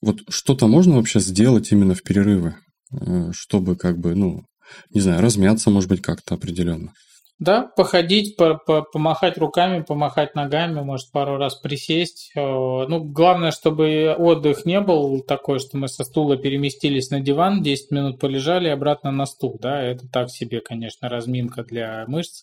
Вот 0.00 0.20
что-то 0.28 0.68
можно 0.68 0.96
вообще 0.96 1.18
сделать 1.18 1.70
именно 1.72 1.94
в 1.94 2.02
перерывы, 2.02 2.54
э, 2.92 3.30
чтобы 3.32 3.76
как 3.76 3.98
бы, 3.98 4.14
ну, 4.14 4.44
не 4.90 5.00
знаю, 5.00 5.20
размяться, 5.20 5.70
может 5.70 5.88
быть, 5.88 6.02
как-то 6.02 6.34
определенно. 6.34 6.92
Да, 7.38 7.62
походить, 7.62 8.36
по, 8.36 8.54
по, 8.54 8.82
помахать 8.82 9.38
руками, 9.38 9.82
помахать 9.82 10.34
ногами, 10.34 10.80
может 10.80 11.12
пару 11.12 11.36
раз 11.36 11.54
присесть. 11.54 12.32
Э, 12.34 12.40
ну, 12.40 13.04
главное, 13.04 13.52
чтобы 13.52 14.12
отдых 14.18 14.64
не 14.64 14.80
был 14.80 15.20
такой, 15.20 15.60
что 15.60 15.76
мы 15.76 15.86
со 15.86 16.02
стула 16.02 16.36
переместились 16.36 17.10
на 17.10 17.20
диван, 17.20 17.62
10 17.62 17.92
минут 17.92 18.18
полежали 18.18 18.66
и 18.66 18.72
обратно 18.72 19.12
на 19.12 19.24
стул. 19.24 19.56
Да, 19.60 19.80
это 19.80 20.08
так 20.08 20.30
себе, 20.30 20.60
конечно, 20.60 21.08
разминка 21.08 21.62
для 21.62 22.04
мышц. 22.08 22.42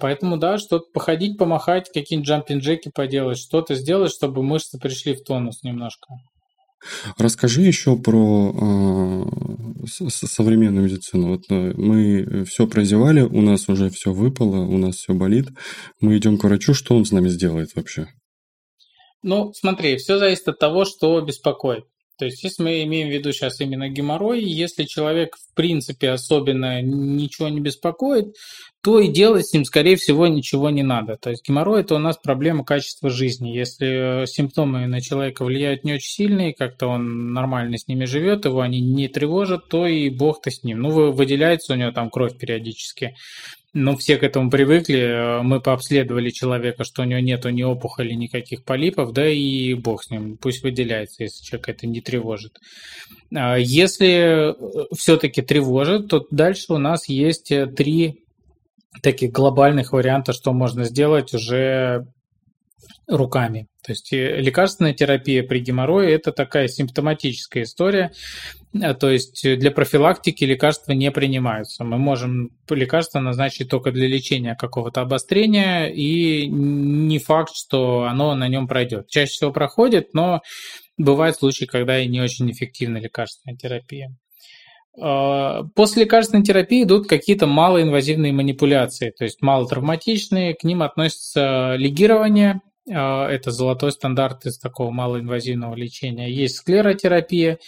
Поэтому, 0.00 0.38
да, 0.38 0.56
что-то 0.56 0.86
походить, 0.94 1.36
помахать, 1.36 1.90
какие-нибудь 1.92 2.28
джампинг-джеки 2.28 2.90
поделать, 2.94 3.38
что-то 3.38 3.74
сделать, 3.74 4.12
чтобы 4.12 4.42
мышцы 4.42 4.78
пришли 4.78 5.14
в 5.14 5.22
тонус 5.22 5.62
немножко. 5.64 6.14
Расскажи 7.18 7.62
еще 7.62 7.96
про 7.96 9.26
э, 9.26 9.86
современную 9.86 10.84
медицину. 10.84 11.28
Вот 11.28 11.44
э, 11.50 11.72
мы 11.76 12.44
все 12.44 12.66
прозевали, 12.66 13.22
у 13.22 13.40
нас 13.40 13.68
уже 13.68 13.90
все 13.90 14.12
выпало, 14.12 14.64
у 14.64 14.78
нас 14.78 14.96
все 14.96 15.14
болит. 15.14 15.48
Мы 16.00 16.16
идем 16.16 16.38
к 16.38 16.44
врачу, 16.44 16.74
что 16.74 16.96
он 16.96 17.04
с 17.04 17.12
нами 17.12 17.28
сделает 17.28 17.74
вообще? 17.74 18.08
Ну, 19.22 19.52
смотри, 19.54 19.96
все 19.96 20.18
зависит 20.18 20.48
от 20.48 20.58
того, 20.58 20.84
что 20.84 21.20
беспокоит. 21.20 21.84
То 22.18 22.26
есть, 22.26 22.42
если 22.44 22.62
мы 22.62 22.82
имеем 22.84 23.08
в 23.08 23.12
виду 23.12 23.32
сейчас 23.32 23.60
именно 23.60 23.88
геморрой, 23.88 24.42
если 24.44 24.84
человек 24.84 25.36
в 25.36 25.54
принципе 25.54 26.10
особенно 26.10 26.82
ничего 26.82 27.48
не 27.48 27.60
беспокоит, 27.60 28.34
то 28.82 28.98
и 28.98 29.08
делать 29.08 29.46
с 29.46 29.52
ним, 29.52 29.64
скорее 29.64 29.94
всего, 29.94 30.26
ничего 30.26 30.68
не 30.68 30.82
надо. 30.82 31.16
То 31.16 31.30
есть 31.30 31.46
геморрой– 31.46 31.80
это 31.82 31.94
у 31.94 31.98
нас 31.98 32.16
проблема 32.16 32.64
качества 32.64 33.10
жизни. 33.10 33.50
Если 33.50 34.26
симптомы 34.26 34.86
на 34.88 35.00
человека 35.00 35.44
влияют 35.44 35.84
не 35.84 35.94
очень 35.94 36.10
сильные, 36.10 36.52
как-то 36.52 36.88
он 36.88 37.32
нормально 37.32 37.78
с 37.78 37.86
ними 37.86 38.06
живет, 38.06 38.44
его 38.44 38.60
они 38.60 38.80
не 38.80 39.06
тревожат, 39.06 39.68
то 39.68 39.86
и 39.86 40.10
бог-то 40.10 40.50
с 40.50 40.64
ним. 40.64 40.80
Ну, 40.80 41.12
выделяется 41.12 41.74
у 41.74 41.76
него 41.76 41.92
там 41.92 42.10
кровь 42.10 42.36
периодически. 42.36 43.14
ну, 43.74 43.96
все 43.96 44.16
к 44.18 44.22
этому 44.22 44.50
привыкли. 44.50 45.42
Мы 45.42 45.60
пообследовали 45.60 46.30
человека, 46.30 46.84
что 46.84 47.02
у 47.02 47.04
него 47.04 47.20
нету 47.20 47.48
ни 47.50 47.62
опухоли, 47.62 48.12
никаких 48.12 48.64
полипов, 48.64 49.12
да 49.12 49.28
и 49.28 49.74
бог 49.74 50.02
с 50.02 50.10
ним, 50.10 50.36
пусть 50.36 50.62
выделяется, 50.62 51.22
если 51.22 51.44
человек 51.44 51.68
это 51.70 51.86
не 51.86 52.00
тревожит. 52.00 52.58
А 53.34 53.56
если 53.56 54.54
все-таки 54.94 55.40
тревожит, 55.40 56.08
то 56.08 56.26
дальше 56.30 56.74
у 56.74 56.78
нас 56.78 57.08
есть 57.08 57.52
три 57.76 58.21
таких 59.00 59.32
глобальных 59.32 59.92
варианта, 59.92 60.32
что 60.32 60.52
можно 60.52 60.84
сделать 60.84 61.32
уже 61.32 62.06
руками. 63.08 63.68
То 63.84 63.92
есть 63.92 64.12
э, 64.12 64.40
лекарственная 64.40 64.94
терапия 64.94 65.42
при 65.42 65.60
геморрое– 65.60 66.08
это 66.10 66.32
такая 66.32 66.68
симптоматическая 66.68 67.64
история. 67.64 68.12
Э, 68.74 68.94
то 68.94 69.10
есть 69.10 69.42
для 69.42 69.70
профилактики 69.70 70.44
лекарства 70.44 70.92
не 70.92 71.10
принимаются. 71.10 71.84
Мы 71.84 71.98
можем 71.98 72.50
лекарство 72.70 73.20
назначить 73.20 73.68
только 73.68 73.90
для 73.90 74.06
лечения 74.06 74.54
какого-то 74.54 75.00
обострения, 75.00 75.86
и 75.86 76.46
не 76.46 77.18
факт, 77.18 77.54
что 77.54 78.04
оно 78.04 78.34
на 78.34 78.48
нем 78.48 78.68
пройдет. 78.68 79.08
Чаще 79.08 79.32
всего 79.32 79.52
проходит, 79.52 80.14
но 80.14 80.42
бывают 80.96 81.36
случаи, 81.36 81.64
когда 81.64 81.98
и 81.98 82.08
не 82.08 82.20
очень 82.20 82.50
эффективна 82.50 82.98
лекарственная 82.98 83.56
терапия. 83.56 84.14
Э, 85.00 85.62
после 85.74 86.04
лекарственной 86.04 86.42
терапии 86.44 86.82
идут 86.82 87.08
какие-то 87.08 87.46
малоинвазивные 87.46 88.32
манипуляции, 88.32 89.12
то 89.16 89.24
есть 89.24 89.40
малотравматичные, 89.40 90.54
к 90.54 90.64
ним 90.64 90.82
относятся 90.82 91.74
легирование, 91.76 92.60
а, 92.90 93.28
это 93.28 93.50
золотой 93.50 93.92
стандарт 93.92 94.44
из 94.46 94.58
такого 94.58 94.90
малоинвазивного 94.90 95.74
лечения. 95.74 96.30
Есть 96.30 96.56
склеротерапия, 96.56 97.58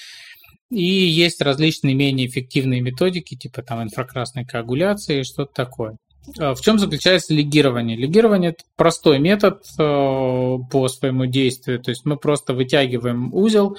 и 0.70 0.82
есть 0.82 1.40
различные 1.40 1.94
менее 1.94 2.26
эффективные 2.26 2.80
методики, 2.80 3.36
типа 3.36 3.62
там 3.62 3.82
инфракрасной 3.82 4.44
коагуляции 4.44 5.20
и 5.20 5.24
что-то 5.24 5.52
такое. 5.54 5.96
А, 6.38 6.54
в 6.54 6.60
чем 6.60 6.78
заключается 6.78 7.32
легирование? 7.34 7.96
Легирование– 7.96 8.50
это 8.52 8.64
простой 8.76 9.18
метод 9.18 9.62
а, 9.78 10.58
по 10.70 10.88
своему 10.88 11.26
действию. 11.26 11.80
То 11.80 11.90
есть 11.90 12.04
мы 12.04 12.16
просто 12.16 12.54
вытягиваем 12.54 13.32
узел, 13.32 13.76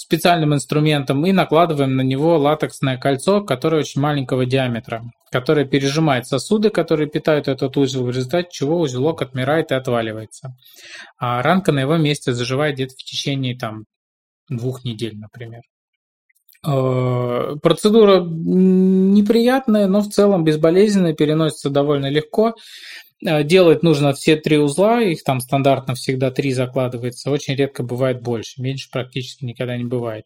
специальным 0.00 0.54
инструментом 0.54 1.26
и 1.26 1.32
накладываем 1.32 1.94
на 1.94 2.00
него 2.00 2.38
латексное 2.38 2.96
кольцо, 2.96 3.42
которое 3.42 3.82
очень 3.82 4.00
маленького 4.00 4.46
диаметра, 4.46 5.04
которое 5.30 5.66
пережимает 5.66 6.26
сосуды, 6.26 6.70
которые 6.70 7.08
питают 7.08 7.48
этот 7.48 7.76
узел, 7.76 8.04
в 8.04 8.10
результате 8.10 8.48
чего 8.50 8.80
узелок 8.80 9.20
отмирает 9.20 9.72
и 9.72 9.74
отваливается. 9.74 10.56
А 11.18 11.42
ранка 11.42 11.72
на 11.72 11.80
его 11.80 11.98
месте 11.98 12.32
заживает 12.32 12.76
где-то 12.76 12.94
в 12.94 13.04
течение 13.04 13.56
там, 13.56 13.84
двух 14.48 14.84
недель, 14.84 15.18
например. 15.18 15.60
Э, 16.66 17.56
процедура 17.62 18.20
неприятная, 18.20 19.86
но 19.86 20.00
в 20.00 20.08
целом 20.08 20.44
безболезненная, 20.44 21.12
переносится 21.12 21.68
довольно 21.68 22.08
легко. 22.08 22.54
Э, 23.24 23.44
делать 23.44 23.82
нужно 23.82 24.12
все 24.12 24.36
три 24.36 24.58
узла, 24.58 25.02
их 25.02 25.22
там 25.24 25.40
стандартно 25.40 25.94
всегда 25.94 26.30
три 26.30 26.52
закладывается, 26.52 27.30
очень 27.30 27.54
редко 27.54 27.82
бывает 27.82 28.22
больше, 28.22 28.60
меньше 28.62 28.88
практически 28.90 29.44
никогда 29.44 29.76
не 29.76 29.84
бывает. 29.84 30.24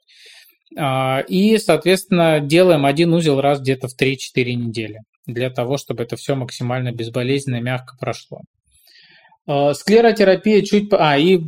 А, 0.76 1.20
и, 1.28 1.56
соответственно, 1.58 2.40
делаем 2.40 2.86
один 2.86 3.12
узел 3.12 3.40
раз 3.40 3.60
где-то 3.60 3.88
в 3.88 3.96
3-4 3.96 4.54
недели 4.54 5.00
для 5.26 5.50
того, 5.50 5.76
чтобы 5.76 6.02
это 6.02 6.16
все 6.16 6.34
максимально 6.34 6.92
безболезненно 6.92 7.56
и 7.56 7.60
мягко 7.60 7.96
прошло. 7.98 8.42
Э, 9.46 9.74
склеротерапия 9.74 10.62
чуть... 10.62 10.88
А, 10.92 11.18
и 11.18 11.40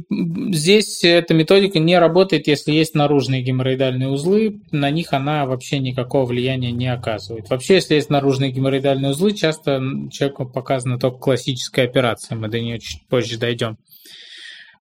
здесь 0.52 1.02
эта 1.02 1.32
методика 1.34 1.78
не 1.78 1.98
работает, 1.98 2.46
если 2.46 2.72
есть 2.72 2.94
наружные 2.94 3.42
геморроидальные 3.42 4.08
узлы. 4.08 4.60
На 4.70 4.90
них 4.90 5.12
она 5.12 5.46
вообще 5.46 5.78
никакого 5.78 6.26
влияния 6.26 6.72
не 6.72 6.92
оказывает. 6.92 7.48
Вообще, 7.48 7.74
если 7.74 7.94
есть 7.94 8.10
наружные 8.10 8.52
геморроидальные 8.52 9.12
узлы, 9.12 9.32
часто 9.32 9.80
человеку 10.10 10.46
показана 10.46 10.98
только 10.98 11.18
классическая 11.18 11.84
операция. 11.84 12.36
Мы 12.36 12.48
до 12.48 12.60
нее 12.60 12.78
чуть 12.78 13.06
позже 13.08 13.38
дойдем. 13.38 13.78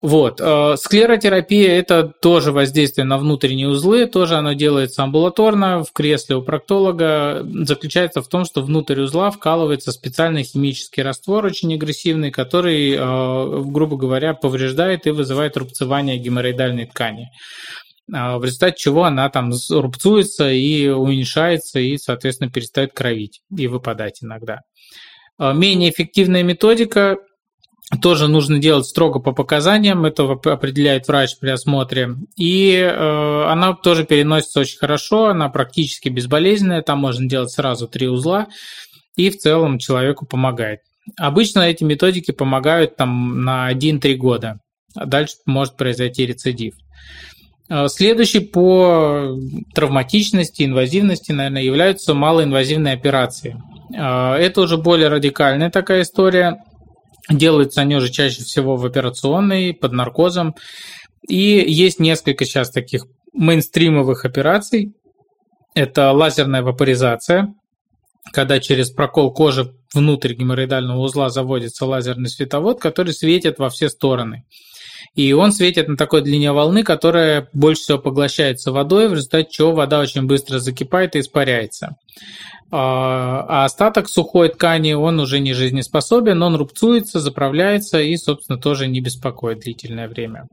Вот. 0.02 0.40
Э, 0.40 0.74
склеротерапия– 0.76 1.70
это 1.78 2.02
тоже 2.08 2.50
воздействие 2.50 3.04
на 3.04 3.18
внутренние 3.18 3.68
узлы, 3.68 4.06
тоже 4.06 4.34
оно 4.34 4.52
делается 4.52 5.04
амбулаторно, 5.04 5.84
в 5.84 5.92
кресле 5.92 6.34
у 6.34 6.42
проктолога. 6.42 7.46
Заключается 7.48 8.20
в 8.20 8.26
том, 8.26 8.44
что 8.44 8.62
внутрь 8.62 9.00
узла 9.00 9.30
вкалывается 9.30 9.92
специальный 9.92 10.42
химический 10.42 11.04
раствор, 11.04 11.44
очень 11.44 11.72
агрессивный, 11.72 12.32
который, 12.32 12.96
э, 12.96 13.62
грубо 13.64 13.96
говоря, 13.96 14.34
повреждает 14.34 15.06
и 15.06 15.10
вызывает 15.10 15.56
рубцевание 15.56 16.18
геморроидальной 16.18 16.86
ткани 16.86 17.28
э, 18.12 18.36
в 18.38 18.44
результате 18.44 18.82
чего 18.82 19.04
она 19.04 19.30
там 19.30 19.52
рубцуется 19.70 20.50
и 20.50 20.88
уменьшается, 20.88 21.78
и, 21.78 21.96
соответственно, 21.96 22.50
перестает 22.50 22.92
кровить 22.92 23.40
и 23.56 23.68
выпадать 23.68 24.18
иногда. 24.20 24.62
Менее 25.38 25.90
эффективная 25.90 26.42
методика 26.42 27.16
тоже 28.00 28.28
нужно 28.28 28.58
делать 28.58 28.86
строго 28.86 29.18
по 29.18 29.32
показаниям, 29.32 30.04
это 30.04 30.24
определяет 30.24 31.08
врач 31.08 31.36
при 31.38 31.50
осмотре. 31.50 32.16
И 32.36 32.72
э, 32.74 33.44
она 33.48 33.74
тоже 33.74 34.04
переносится 34.04 34.60
очень 34.60 34.78
хорошо, 34.78 35.26
она 35.26 35.48
практически 35.48 36.08
безболезненная, 36.08 36.82
там 36.82 37.00
можно 37.00 37.28
делать 37.28 37.50
сразу 37.50 37.86
три 37.88 38.08
узла, 38.08 38.48
и 39.16 39.30
в 39.30 39.36
целом 39.36 39.78
человеку 39.78 40.26
помогает. 40.26 40.80
Обычно 41.18 41.60
эти 41.60 41.84
методики 41.84 42.30
помогают 42.30 42.96
там 42.96 43.44
на 43.44 43.70
1-3 43.70 44.14
года, 44.14 44.60
а 44.94 45.04
дальше 45.04 45.36
может 45.44 45.76
произойти 45.76 46.24
рецидив. 46.24 46.74
Э, 47.68 47.88
следующий 47.88 48.40
по 48.40 49.36
травматичности, 49.74 50.62
инвазивности, 50.62 51.32
наверное, 51.32 51.62
являются 51.62 52.14
малоинвазивные 52.14 52.94
операции. 52.94 53.56
Э, 53.94 54.34
это 54.34 54.62
уже 54.62 54.78
более 54.78 55.08
радикальная 55.08 55.70
такая 55.70 56.02
история 56.02 56.62
Делаются 57.30 57.80
они 57.82 57.96
уже 57.96 58.10
чаще 58.10 58.42
всего 58.42 58.76
в 58.76 58.84
операционной, 58.84 59.74
под 59.74 59.92
наркозом. 59.92 60.54
И 61.28 61.36
есть 61.36 62.00
несколько 62.00 62.44
сейчас 62.44 62.70
таких 62.70 63.06
мейнстримовых 63.32 64.24
операций. 64.24 64.92
Это 65.74 66.10
лазерная 66.12 66.62
вапоризация, 66.62 67.54
когда 68.32 68.60
через 68.60 68.90
прокол 68.90 69.32
кожи 69.32 69.74
внутрь 69.94 70.34
геморроидального 70.34 70.98
узла 70.98 71.30
заводится 71.30 71.86
лазерный 71.86 72.28
световод, 72.28 72.80
который 72.80 73.12
светит 73.14 73.58
во 73.58 73.70
все 73.70 73.88
стороны. 73.88 74.44
И 75.14 75.32
он 75.32 75.52
светит 75.52 75.88
на 75.88 75.96
такой 75.96 76.22
длине 76.22 76.52
волны, 76.52 76.82
которая 76.82 77.48
больше 77.52 77.82
всего 77.82 77.98
поглощается 77.98 78.72
водой, 78.72 79.08
в 79.08 79.14
результате 79.14 79.48
чего 79.50 79.72
вода 79.72 80.00
очень 80.00 80.26
быстро 80.26 80.58
закипает 80.58 81.16
и 81.16 81.20
испаряется. 81.20 81.96
А, 82.70 83.44
а 83.48 83.64
остаток 83.64 84.08
сухой 84.08 84.48
ткани, 84.48 84.94
он 84.94 85.20
уже 85.20 85.40
не 85.40 85.52
жизнеспособен, 85.52 86.42
он 86.42 86.56
рубцуется, 86.56 87.20
заправляется 87.20 88.00
и, 88.00 88.16
собственно, 88.16 88.58
тоже 88.58 88.86
не 88.86 89.00
беспокоит 89.00 89.60
длительное 89.60 90.08
время. 90.08 90.46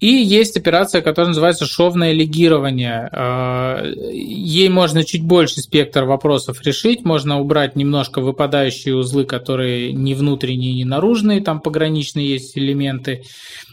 И 0.00 0.06
есть 0.06 0.56
операция, 0.56 1.02
которая 1.02 1.28
называется 1.28 1.66
шовное 1.66 2.12
легирование. 2.12 3.08
А, 3.12 3.84
ей 4.10 4.70
можно 4.70 5.04
чуть 5.04 5.22
больше 5.22 5.60
спектр 5.60 6.04
вопросов 6.04 6.62
решить. 6.62 7.04
Можно 7.04 7.38
убрать 7.38 7.76
немножко 7.76 8.22
выпадающие 8.22 8.96
узлы, 8.96 9.24
которые 9.24 9.92
не 9.92 10.14
внутренние, 10.14 10.72
не 10.72 10.86
наружные, 10.86 11.42
там 11.42 11.60
пограничные 11.60 12.30
есть 12.30 12.56
элементы. 12.56 13.24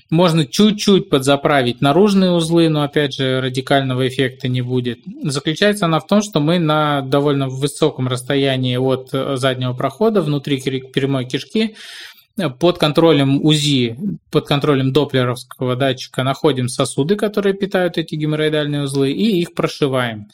Можно 0.09 0.45
чуть-чуть 0.45 1.09
подзаправить 1.09 1.81
наружные 1.81 2.31
узлы, 2.31 2.67
но 2.67 2.83
опять 2.83 3.15
же 3.15 3.39
радикального 3.41 4.07
эффекта 4.07 4.49
не 4.49 4.61
будет. 4.61 4.99
Заключается 5.23 5.85
она 5.85 5.99
в 5.99 6.07
том, 6.07 6.21
что 6.21 6.41
мы 6.41 6.59
на 6.59 7.01
довольно 7.01 7.47
высоком 7.47 8.07
расстоянии 8.07 8.75
от 8.75 9.11
заднего 9.39 9.73
прохода 9.73 10.21
внутри 10.21 10.59
прямой 10.93 11.25
кишки 11.25 11.75
под 12.59 12.77
контролем 12.77 13.43
УЗИ, 13.43 13.97
под 14.31 14.47
контролем 14.47 14.93
доплеровского 14.93 15.75
датчика 15.75 16.23
находим 16.23 16.69
сосуды, 16.69 17.15
которые 17.15 17.53
питают 17.53 17.97
эти 17.97 18.15
геморроидальные 18.15 18.83
узлы, 18.83 19.11
и 19.11 19.39
их 19.41 19.53
прошиваем. 19.53 20.27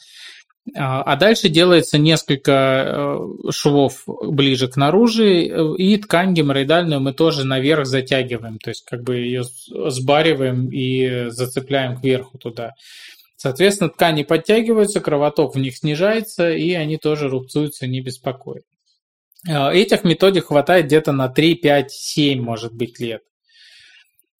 А, 0.76 1.02
а 1.02 1.16
дальше 1.16 1.48
делается 1.50 1.98
несколько 1.98 2.52
э, 2.52 3.50
швов 3.50 4.04
ближе 4.06 4.68
к 4.68 4.76
наружу, 4.76 5.24
и 5.24 5.96
ткань 5.98 6.32
геморроидальную 6.32 7.00
мы 7.00 7.12
тоже 7.12 7.44
наверх 7.44 7.86
затягиваем, 7.86 8.58
то 8.58 8.70
есть 8.70 8.84
как 8.84 9.02
бы 9.02 9.16
ее 9.16 9.42
сбариваем 9.68 10.70
и 10.70 11.28
зацепляем 11.28 12.00
кверху 12.00 12.38
туда. 12.38 12.72
Соответственно, 13.36 13.90
ткани 13.90 14.22
подтягиваются, 14.22 15.02
кровоток 15.02 15.54
в 15.54 15.58
них 15.58 15.76
снижается, 15.76 16.50
и 16.50 16.72
они 16.72 16.96
тоже 16.96 17.28
рубцуются, 17.28 17.86
не 17.86 18.00
беспокоят. 18.00 18.64
А, 19.48 19.72
этих 19.72 20.04
методик 20.04 20.46
хватает 20.46 20.86
где-то 20.86 21.12
на 21.12 21.28
3, 21.28 21.54
5, 21.56 21.90
7, 21.90 22.42
может 22.42 22.74
быть, 22.74 22.98
лет. 23.00 23.22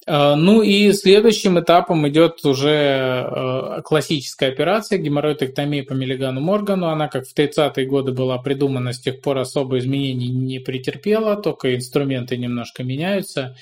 Э, 0.06 0.34
ну 0.34 0.62
и 0.62 0.92
следующим 0.92 1.58
этапом 1.58 2.06
идет 2.08 2.44
уже 2.44 2.70
э, 2.70 3.82
классическая 3.82 4.50
операция 4.50 4.98
геморроидэктомия 4.98 5.84
по 5.84 5.92
Миллигану 5.92 6.40
Моргану. 6.40 6.88
Она, 6.88 7.08
как 7.08 7.26
в 7.26 7.34
30-е 7.34 7.86
годы 7.86 8.12
была 8.12 8.38
придумана, 8.38 8.92
с 8.92 9.00
тех 9.00 9.20
пор 9.20 9.38
особо 9.38 9.78
изменений 9.78 10.28
не 10.28 10.58
претерпела, 10.58 11.36
только 11.36 11.74
инструменты 11.74 12.36
немножко 12.36 12.82
меняются. 12.84 13.56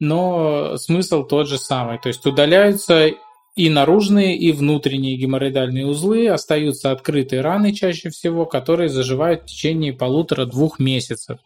Но 0.00 0.76
смысл 0.76 1.24
тот 1.24 1.48
же 1.48 1.58
самый. 1.58 1.98
То 1.98 2.08
есть 2.08 2.24
удаляются 2.24 3.10
и 3.58 3.68
наружные, 3.68 4.36
и 4.36 4.52
внутренние 4.52 5.16
геморроидальные 5.16 5.84
узлы 5.84 6.28
остаются 6.28 6.92
открытые 6.92 7.40
раны 7.40 7.72
чаще 7.72 8.08
всего, 8.08 8.46
которые 8.46 8.88
заживают 8.88 9.42
в 9.42 9.46
течение 9.46 9.92
полутора-двух 9.92 10.78
месяцев. 10.78 11.40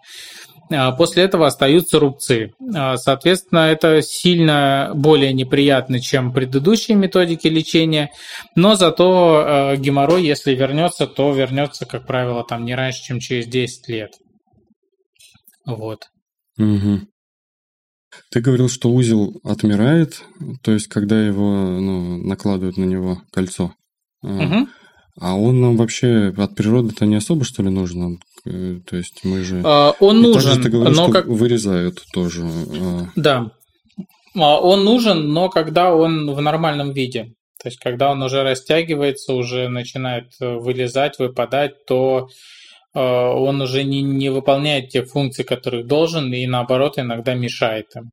А, 0.71 0.93
после 0.93 1.23
этого 1.23 1.47
остаются 1.47 1.99
рубцы. 1.99 2.53
А, 2.75 2.99
соответственно, 2.99 3.61
это 3.61 4.03
сильно 4.03 4.93
более 4.95 5.33
неприятно, 5.33 6.01
чем 6.01 6.35
предыдущие 6.35 6.99
методики 6.99 7.47
лечения, 7.47 8.11
но 8.55 8.75
зато 8.75 9.45
а, 9.47 9.77
геморрой, 9.77 10.23
если 10.23 10.55
вернется, 10.55 11.07
то 11.07 11.33
вернется, 11.33 11.87
как 11.87 12.07
правило, 12.07 12.45
там 12.45 12.67
не 12.67 12.75
раньше, 12.75 13.05
чем 13.05 13.21
через 13.21 13.47
10 13.47 13.89
лет. 13.89 14.11
Вот. 15.65 16.09
Угу. 16.59 17.07
Ты 18.31 18.41
говорил, 18.41 18.69
что 18.69 18.91
узел 18.91 19.41
отмирает, 19.45 20.23
то 20.63 20.73
есть 20.73 20.89
когда 20.89 21.25
его 21.25 21.81
ну, 21.81 22.19
накладывают 22.19 22.77
на 22.77 22.85
него 22.85 23.23
кольцо. 23.33 23.73
Угу. 24.23 24.69
А 25.21 25.37
он 25.37 25.61
нам 25.61 25.77
вообще 25.77 26.33
от 26.37 26.55
природы-то 26.55 27.05
не 27.05 27.17
особо, 27.17 27.45
что 27.45 27.63
ли, 27.63 27.71
нужен? 27.71 28.21
Э, 28.47 28.81
то 28.87 28.97
есть 28.97 29.25
мы 29.25 29.43
же... 29.43 29.61
А, 29.65 29.93
он 30.01 30.19
И 30.19 30.23
нужен, 30.23 30.43
также 30.43 30.63
ты 30.63 30.71
говорил, 30.71 30.95
но 30.95 31.05
что 31.05 31.13
как... 31.13 31.27
вырезают 31.27 32.03
тоже. 32.13 32.43
а. 32.45 33.09
Да. 33.17 33.51
А, 34.35 34.61
Он 34.61 34.85
нужен, 34.85 35.29
но 35.29 35.51
когда 35.51 35.95
он 35.95 36.33
в 36.33 36.41
нормальном 36.41 36.93
виде. 36.93 37.35
То 37.63 37.69
есть, 37.69 37.79
когда 37.79 38.11
он 38.11 38.23
уже 38.23 38.43
растягивается, 38.43 39.35
уже 39.35 39.69
начинает 39.69 40.33
э, 40.41 40.57
вылезать, 40.57 41.19
выпадать, 41.19 41.85
то 41.87 42.29
он 42.95 43.61
уже 43.61 43.85
не, 43.85 44.03
не 44.03 44.31
выполняет 44.31 44.91
те 44.91 45.05
функции, 45.05 45.43
которых 45.43 45.87
должен, 45.87 46.33
и 46.33 46.47
наоборот 46.47 46.99
иногда 46.99 47.35
мешает 47.35 47.95
им. 47.97 48.11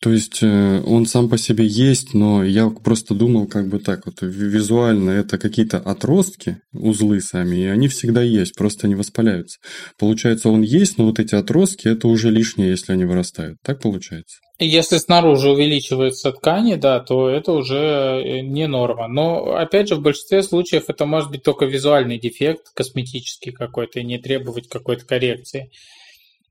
То 0.00 0.10
есть 0.12 0.42
э, 0.42 0.82
он 0.82 1.06
сам 1.06 1.28
по 1.28 1.38
себе 1.38 1.66
есть, 1.66 2.14
но 2.14 2.44
я 2.44 2.68
просто 2.68 3.14
думал 3.14 3.46
как 3.46 3.68
бы 3.68 3.78
так 3.78 4.04
вот 4.06 4.20
ви- 4.20 4.48
визуально 4.48 5.10
это 5.10 5.38
какие-то 5.38 5.78
отростки, 5.78 6.58
узлы 6.72 7.20
сами, 7.20 7.56
и 7.56 7.66
они 7.66 7.88
всегда 7.88 8.22
есть, 8.22 8.54
просто 8.54 8.86
они 8.86 8.94
воспаляются. 8.94 9.58
Получается, 9.98 10.50
он 10.50 10.62
есть, 10.62 10.98
но 10.98 11.06
вот 11.06 11.18
эти 11.18 11.34
отростки 11.34 11.88
это 11.88 12.08
уже 12.08 12.30
лишнее, 12.30 12.70
если 12.70 12.92
они 12.92 13.04
вырастают. 13.04 13.58
Так 13.62 13.80
получается? 13.80 14.38
Если 14.58 14.98
снаружи 14.98 15.50
увеличиваются 15.50 16.30
ткани, 16.30 16.76
да, 16.76 17.00
то 17.00 17.28
это 17.28 17.52
уже 17.52 17.76
э, 17.76 18.40
не 18.40 18.68
норма. 18.68 19.08
Но, 19.08 19.56
опять 19.56 19.88
же, 19.88 19.96
в 19.96 20.02
большинстве 20.02 20.42
случаев 20.42 20.84
это 20.88 21.06
может 21.06 21.30
быть 21.30 21.42
только 21.42 21.64
визуальный 21.64 22.20
дефект, 22.20 22.66
косметический 22.74 23.52
какой-то, 23.52 24.00
и 24.00 24.04
не 24.04 24.18
требовать 24.18 24.68
какой-то 24.68 25.06
коррекции. 25.06 25.70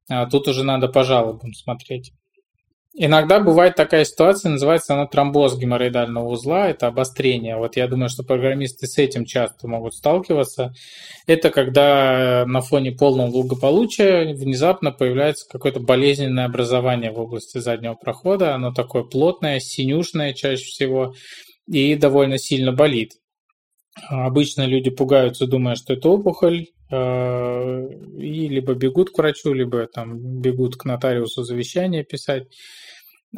А 0.10 0.26
тут 0.26 0.48
уже 0.48 0.64
надо 0.64 0.90
по 0.90 1.04
жалобам 1.04 1.54
смотреть. 1.54 2.12
Иногда 2.96 3.40
бывает 3.40 3.76
такая 3.76 4.06
ситуация, 4.06 4.52
называется 4.52 4.94
она 4.94 5.08
тромбоз 5.08 5.58
геморроидального 5.58 6.28
узла, 6.28 6.70
это 6.70 6.86
обострение. 6.86 7.58
Вот 7.58 7.76
я 7.76 7.88
думаю, 7.88 8.08
что 8.08 8.22
программисты 8.22 8.86
с 8.86 9.00
этим 9.00 9.26
часто 9.26 9.68
могут 9.68 9.96
сталкиваться. 9.96 10.76
Это 11.26 11.50
когда 11.50 12.46
на 12.46 12.62
фоне 12.62 12.92
полного 12.92 13.32
благополучия 13.32 14.36
внезапно 14.36 14.92
появляется 14.92 15.48
какое-то 15.50 15.80
болезненное 15.80 16.46
образование 16.46 17.12
в 17.12 17.20
области 17.20 17.58
заднего 17.58 17.96
прохода. 17.96 18.54
Оно 18.54 18.72
такое 18.72 19.02
плотное, 19.04 19.60
синюшное 19.60 20.34
чаще 20.34 20.66
всего 20.66 21.16
и 21.68 21.96
довольно 21.96 22.38
сильно 22.38 22.74
болит. 22.74 23.14
Обычно 24.10 24.66
люди 24.66 24.90
пугаются, 24.90 25.48
думая, 25.48 25.76
что 25.76 25.94
это 25.94 26.10
опухоль, 26.10 26.68
э, 26.90 27.88
и 28.18 28.48
либо 28.48 28.74
бегут 28.74 29.12
к 29.12 29.18
врачу, 29.18 29.54
либо 29.54 29.88
там 29.88 30.18
бегут 30.42 30.76
к 30.76 30.86
нотариусу 30.86 31.44
завещание 31.44 32.04
писать. 32.04 32.48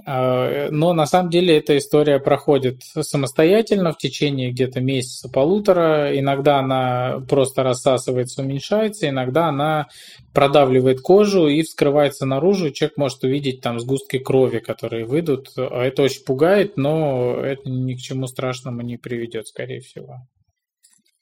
А, 0.06 0.70
Но 0.72 0.94
на 0.94 1.06
самом 1.06 1.30
деле 1.30 1.58
эта 1.58 1.78
история 1.78 2.20
проходит 2.20 2.82
самостоятельно 2.84 3.94
в 3.94 3.98
течение 3.98 4.52
где-то 4.52 4.82
месяца-полутора. 4.82 6.18
Иногда 6.20 6.60
она 6.60 7.22
просто 7.30 7.64
рассасывается, 7.64 8.42
уменьшается, 8.42 9.08
иногда 9.08 9.48
она 9.48 9.88
продавливает 10.34 11.00
кожу 11.02 11.48
и 11.48 11.62
вскрывается 11.62 12.26
наружу. 12.26 12.72
Человек 12.72 12.98
может 12.98 13.24
увидеть 13.24 13.62
там 13.62 13.80
сгустки 13.80 14.20
крови, 14.20 14.60
которые 14.60 15.06
выйдут. 15.06 15.52
А 15.56 15.84
Это 15.84 16.04
очень 16.04 16.26
пугает, 16.26 16.76
но 16.76 17.36
это 17.42 17.70
ни 17.70 17.94
к 17.94 18.00
чему 18.00 18.28
страшному 18.28 18.82
не 18.82 18.98
приведет, 18.98 19.48
скорее 19.48 19.80
всего. 19.80 20.28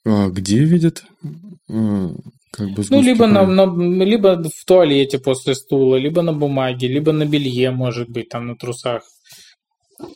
А 0.06 0.30
где 0.30 0.60
видят? 0.60 1.04
А, 1.70 2.10
Как 2.52 2.70
бы 2.72 2.84
Ну, 2.89 3.02
либо, 3.02 3.26
на, 3.28 3.46
на- 3.46 4.04
либо 4.04 4.42
в 4.44 4.66
туалете 4.66 5.18
после 5.18 5.56
стула, 5.56 5.96
либо 5.96 6.22
на 6.22 6.34
бумаге, 6.34 6.88
либо 6.88 7.12
на 7.12 7.26
белье, 7.26 7.72
может 7.72 8.10
быть, 8.10 8.30
там 8.30 8.48
на 8.48 8.56
трусах. 8.56 9.02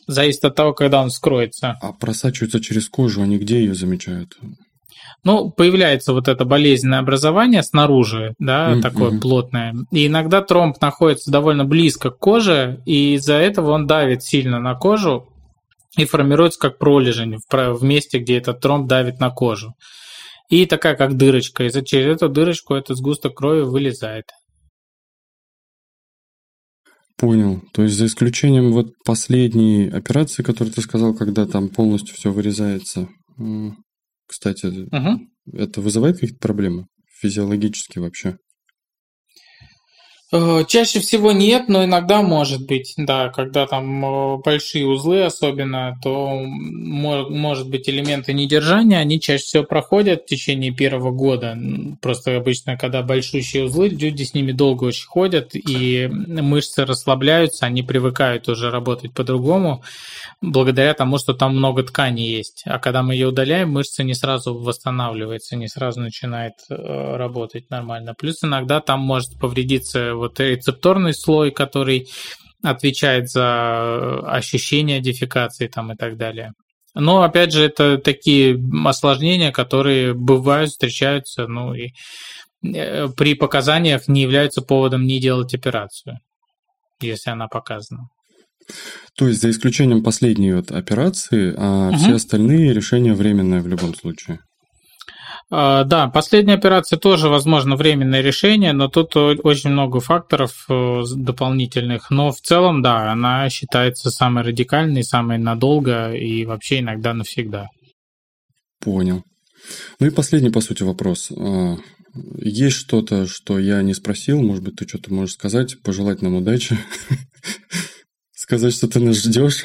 Зависит 0.06 0.44
от 0.44 0.54
того, 0.54 0.72
когда 0.74 1.02
он 1.02 1.10
скроется. 1.10 1.76
А 1.80 1.92
просачиваются 1.92 2.60
через 2.60 2.88
кожу, 2.88 3.22
они 3.22 3.38
где 3.38 3.60
ее 3.60 3.74
замечают? 3.74 4.36
Ну, 5.24 5.50
появляется 5.50 6.12
вот 6.12 6.28
это 6.28 6.44
болезненное 6.44 7.00
образование 7.00 7.62
снаружи, 7.62 8.34
да, 8.38 8.70
Мгм, 8.70 8.82
такое 8.82 9.18
плотное. 9.18 9.74
И 9.90 10.06
иногда 10.06 10.42
тромб 10.42 10.80
находится 10.80 11.30
довольно 11.30 11.64
близко 11.64 12.10
к 12.10 12.18
коже, 12.18 12.82
и 12.86 13.14
из-за 13.14 13.34
этого 13.34 13.72
он 13.72 13.86
давит 13.86 14.22
сильно 14.22 14.60
на 14.60 14.74
кожу 14.74 15.28
и 15.96 16.04
формируется 16.04 16.58
как 16.60 16.78
пролежень 16.78 17.36
в, 17.50 17.84
месте, 17.84 18.18
где 18.18 18.38
этот 18.38 18.60
тромб 18.60 18.88
давит 18.88 19.20
на 19.20 19.30
кожу. 19.30 19.74
И 20.48 20.66
такая 20.66 20.96
как 20.96 21.16
дырочка. 21.16 21.64
И 21.64 21.84
через 21.84 22.16
эту 22.16 22.28
дырочку 22.28 22.74
этот 22.74 22.96
сгусток 22.96 23.36
крови 23.36 23.62
вылезает. 23.62 24.26
Понял. 27.16 27.62
То 27.72 27.82
есть 27.82 27.96
за 27.96 28.06
исключением 28.06 28.72
вот 28.72 28.92
последней 29.04 29.88
операции, 29.88 30.42
которую 30.42 30.72
ты 30.72 30.80
сказал, 30.80 31.14
когда 31.14 31.46
там 31.46 31.68
полностью 31.68 32.14
все 32.14 32.30
вырезается. 32.30 33.08
Кстати, 34.26 34.66
Мгм. 34.94 35.30
это 35.52 35.80
вызывает 35.80 36.20
какие-то 36.20 36.38
проблемы 36.38 36.86
физиологически 37.20 37.98
вообще? 37.98 38.36
Э, 40.30 40.64
Чаще 40.68 41.00
всего 41.00 41.32
нет, 41.32 41.68
но 41.68 41.84
иногда 41.84 42.20
может 42.20 42.66
быть, 42.66 42.92
да, 42.98 43.30
когда 43.30 43.66
там 43.66 44.04
э, 44.04 44.36
большие 44.44 44.86
узлы 44.86 45.22
особенно, 45.22 45.98
то 46.02 46.42
мо- 46.44 47.28
может 47.30 47.70
быть 47.70 47.88
элементы 47.88 48.34
недержания, 48.34 48.98
они 48.98 49.20
чаще 49.20 49.44
всего 49.44 49.64
проходят 49.64 50.22
в 50.22 50.26
течение 50.26 50.70
первого 50.70 51.12
года. 51.12 51.56
Просто 52.02 52.36
обычно, 52.36 52.76
когда 52.76 53.02
большущие 53.02 53.64
узлы, 53.64 53.88
люди 53.88 54.22
с 54.22 54.34
ними 54.34 54.52
долго 54.52 54.84
очень 54.84 55.06
ходят, 55.06 55.52
и 55.54 56.06
мышцы 56.08 56.84
расслабляются, 56.84 57.64
они 57.64 57.82
привыкают 57.82 58.48
уже 58.50 58.70
работать 58.70 59.14
по-другому, 59.14 59.82
благодаря 60.42 60.92
тому, 60.92 61.16
что 61.16 61.32
там 61.32 61.56
много 61.56 61.84
ткани 61.84 62.20
есть. 62.20 62.64
А 62.66 62.78
когда 62.78 63.02
мы 63.02 63.14
ее 63.14 63.28
удаляем, 63.28 63.70
мышца 63.72 64.04
не 64.04 64.14
сразу 64.14 64.54
восстанавливается, 64.54 65.56
не 65.56 65.68
сразу 65.68 66.00
начинает 66.00 66.54
э, 66.68 67.16
работать 67.16 67.70
нормально. 67.70 68.12
Плюс 68.12 68.44
иногда 68.44 68.80
там 68.80 69.00
может 69.00 69.38
повредиться 69.40 70.17
вот 70.18 70.40
рецепторный 70.40 71.14
слой, 71.14 71.50
который 71.50 72.08
отвечает 72.62 73.30
за 73.30 73.40
э, 73.42 74.26
ощущение 74.26 75.00
дефекации 75.00 75.68
там 75.68 75.92
и 75.92 75.96
так 75.96 76.16
далее. 76.16 76.52
Но, 76.94 77.22
опять 77.22 77.52
же, 77.52 77.64
это 77.64 77.98
такие 77.98 78.58
осложнения, 78.84 79.52
которые 79.52 80.14
бывают, 80.14 80.70
встречаются, 80.70 81.46
ну 81.46 81.74
и 81.74 81.90
э, 82.64 83.08
при 83.16 83.34
показаниях 83.34 84.08
не 84.08 84.22
являются 84.22 84.62
поводом 84.62 85.06
не 85.06 85.20
делать 85.20 85.54
операцию, 85.54 86.18
если 87.00 87.30
она 87.30 87.46
показана. 87.46 88.08
То 89.16 89.28
есть 89.28 89.40
за 89.40 89.50
исключением 89.50 90.02
последней 90.02 90.52
вот 90.52 90.70
операции, 90.70 91.54
а 91.56 91.90
Мгм. 91.90 91.98
все 91.98 92.14
остальные 92.14 92.72
решения 92.72 93.14
временные 93.14 93.60
в 93.60 93.68
любом 93.68 93.94
случае. 93.94 94.40
А, 95.50 95.84
Да, 95.84 96.08
последняя 96.08 96.54
операция 96.54 96.98
тоже, 96.98 97.28
возможно, 97.28 97.76
временное 97.76 98.20
решение, 98.20 98.72
но 98.72 98.88
тут 98.88 99.16
очень 99.16 99.70
много 99.70 100.00
факторов 100.00 100.66
э, 100.68 101.02
дополнительных. 101.16 102.10
Но 102.10 102.32
в 102.32 102.40
целом, 102.40 102.82
да, 102.82 103.10
она 103.10 103.48
считается 103.48 104.10
самой 104.10 104.44
радикальной, 104.44 105.02
самой 105.02 105.38
надолго 105.38 106.12
и 106.12 106.44
вообще 106.44 106.80
иногда 106.80 107.14
навсегда. 107.14 107.68
Понял. 108.80 109.24
Ну 110.00 110.06
и 110.06 110.10
последний, 110.10 110.50
по 110.50 110.60
сути, 110.60 110.82
вопрос. 110.82 111.32
А, 111.34 111.76
Есть 112.36 112.76
что-то, 112.76 113.26
что 113.26 113.58
я 113.58 113.80
не 113.82 113.94
спросил? 113.94 114.42
Может 114.42 114.62
быть, 114.62 114.76
ты 114.76 114.86
что-то 114.86 115.12
можешь 115.12 115.34
сказать, 115.34 115.80
пожелать 115.82 116.20
нам 116.22 116.36
удачи? 116.36 116.78
Сказать, 118.34 118.74
что 118.74 118.88
ты 118.88 119.00
нас 119.00 119.16
ждешь? 119.16 119.64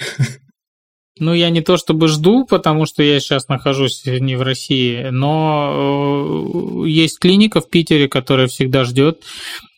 Ну, 1.19 1.33
я 1.33 1.51
не 1.51 1.61
то 1.61 1.77
чтобы 1.77 2.07
жду, 2.07 2.45
потому 2.45 2.87
что 2.87 3.03
я 3.03 3.19
сейчас 3.19 3.47
нахожусь 3.47 4.03
не 4.05 4.35
в 4.35 4.41
России, 4.41 5.09
но 5.11 6.83
э, 6.83 6.89
есть 6.89 7.19
клиника 7.19 7.61
в 7.61 7.69
Питере, 7.69 8.07
которая 8.07 8.47
всегда 8.47 8.83
ждет. 8.83 9.21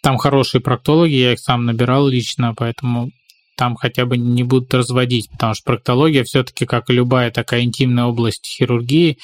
Там 0.01 0.17
хорошие 0.17 0.61
проктологи, 0.61 1.13
я 1.13 1.33
их 1.33 1.39
сам 1.39 1.65
набирал 1.65 2.07
лично, 2.07 2.53
поэтому 2.55 3.11
там 3.57 3.75
хотя 3.75 4.05
бы 4.05 4.17
не 4.17 4.43
будут 4.43 4.73
разводить, 4.73 5.29
потому 5.29 5.55
что 5.55 5.63
проктология 5.65 6.23
все-таки, 6.23 6.65
как 6.65 6.89
и 6.89 6.93
любая 6.93 7.31
такая 7.31 7.63
интимная 7.63 8.05
область 8.05 8.45
хирургии, 8.45 9.17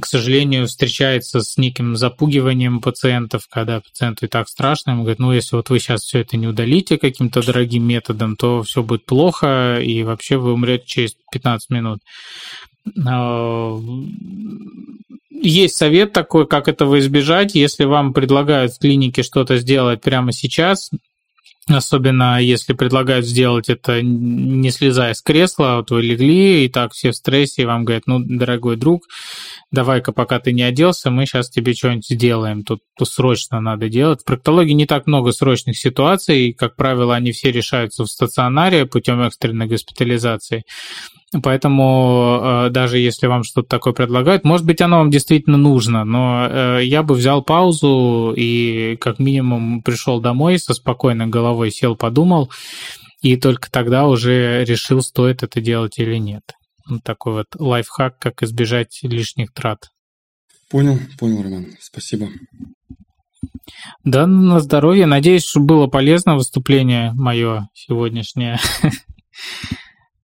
к 0.00 0.06
сожалению, 0.06 0.66
встречается 0.66 1.40
с 1.40 1.56
неким 1.56 1.96
запугиванием 1.96 2.80
пациентов, 2.80 3.46
когда 3.48 3.80
пациенту 3.80 4.26
и 4.26 4.28
так 4.28 4.48
страшно, 4.48 4.92
ему 4.92 5.02
говорят, 5.02 5.18
ну, 5.18 5.32
если 5.32 5.56
вот 5.56 5.70
вы 5.70 5.78
сейчас 5.78 6.02
все 6.02 6.20
это 6.20 6.36
не 6.36 6.46
удалите 6.46 6.98
каким-то 6.98 7.44
дорогим 7.44 7.84
методом, 7.84 8.36
то 8.36 8.62
все 8.62 8.82
будет 8.82 9.04
плохо, 9.04 9.78
и 9.80 10.02
вообще 10.02 10.36
вы 10.36 10.52
умрете 10.52 10.84
через 10.86 11.16
15 11.32 11.70
минут. 11.70 12.00
А, 13.06 13.78
есть 15.30 15.76
совет 15.76 16.12
такой, 16.12 16.46
как 16.46 16.68
этого 16.68 16.98
избежать. 16.98 17.54
Если 17.54 17.84
вам 17.84 18.12
предлагают 18.12 18.72
в 18.72 18.78
клинике 18.78 19.22
что-то 19.22 19.58
сделать 19.58 20.00
прямо 20.00 20.32
сейчас, 20.32 20.90
Особенно 21.68 22.40
если 22.40 22.74
предлагают 22.74 23.26
сделать 23.26 23.68
это 23.68 24.00
не 24.00 24.70
слезая 24.70 25.14
с 25.14 25.20
кресла, 25.20 25.78
вот 25.78 25.90
вы 25.90 26.00
легли, 26.00 26.64
и 26.64 26.68
так 26.68 26.92
все 26.92 27.10
в 27.10 27.16
стрессе, 27.16 27.62
и 27.62 27.64
вам 27.64 27.84
говорят, 27.84 28.04
ну, 28.06 28.20
дорогой 28.20 28.76
друг, 28.76 29.02
давай-ка, 29.72 30.12
пока 30.12 30.38
ты 30.38 30.52
не 30.52 30.62
оделся, 30.62 31.10
мы 31.10 31.26
сейчас 31.26 31.50
тебе 31.50 31.74
что-нибудь 31.74 32.06
сделаем, 32.06 32.62
тут, 32.62 32.82
срочно 33.02 33.60
надо 33.60 33.88
делать. 33.88 34.20
В 34.20 34.24
проктологии 34.24 34.74
не 34.74 34.86
так 34.86 35.08
много 35.08 35.32
срочных 35.32 35.76
ситуаций, 35.76 36.52
как 36.52 36.76
правило, 36.76 37.16
они 37.16 37.32
все 37.32 37.50
решаются 37.50 38.04
в 38.04 38.08
стационаре 38.08 38.86
путем 38.86 39.20
экстренной 39.22 39.66
госпитализации. 39.66 40.62
Поэтому 41.42 42.40
э, 42.40 42.70
даже 42.70 42.98
если 42.98 43.26
вам 43.26 43.42
что-то 43.42 43.68
такое 43.68 43.92
предлагают, 43.92 44.44
может 44.44 44.64
быть, 44.64 44.80
оно 44.80 44.98
вам 44.98 45.10
действительно 45.10 45.56
нужно, 45.56 46.04
но 46.04 46.46
э, 46.48 46.84
я 46.84 47.02
бы 47.02 47.14
взял 47.14 47.42
паузу 47.42 48.32
и 48.36 48.96
как 49.00 49.18
минимум 49.18 49.82
пришел 49.82 50.20
домой 50.20 50.58
со 50.58 50.72
спокойной 50.72 51.26
головой, 51.26 51.72
сел, 51.72 51.96
подумал, 51.96 52.50
и 53.22 53.36
только 53.36 53.70
тогда 53.70 54.06
уже 54.06 54.64
решил, 54.64 55.02
стоит 55.02 55.42
это 55.42 55.60
делать 55.60 55.98
или 55.98 56.16
нет. 56.16 56.42
Вот 56.88 57.02
такой 57.02 57.32
вот 57.32 57.46
лайфхак, 57.58 58.18
как 58.20 58.44
избежать 58.44 59.00
лишних 59.02 59.52
трат. 59.52 59.88
Понял, 60.70 60.98
понял, 61.18 61.42
Роман. 61.42 61.66
Спасибо. 61.80 62.28
Да, 64.04 64.28
на 64.28 64.60
здоровье. 64.60 65.06
Надеюсь, 65.06 65.44
что 65.44 65.58
было 65.58 65.88
полезно 65.88 66.36
выступление 66.36 67.12
мое 67.14 67.68
сегодняшнее. 67.74 68.58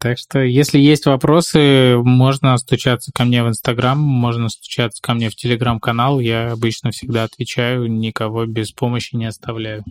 Так 0.01 0.17
что, 0.17 0.39
если 0.39 0.79
есть 0.79 1.05
вопросы, 1.07 1.97
можно 1.97 2.57
стучаться 2.57 3.11
ко 3.13 3.25
мне 3.25 3.43
в 3.43 3.49
Инстаграм, 3.49 3.99
можно 3.99 4.47
стучаться 4.47 5.01
ко 5.01 5.13
мне 5.13 5.29
в 5.29 5.35
Телеграм-канал. 5.35 6.21
Я 6.21 6.53
обычно 6.53 6.91
всегда 6.91 7.25
отвечаю, 7.25 7.91
никого 7.91 8.45
без 8.45 8.71
помощи 8.71 9.15
не 9.17 9.25
оставляю. 9.25 9.83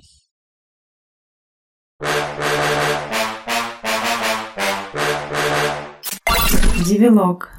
Девилог. 6.87 7.51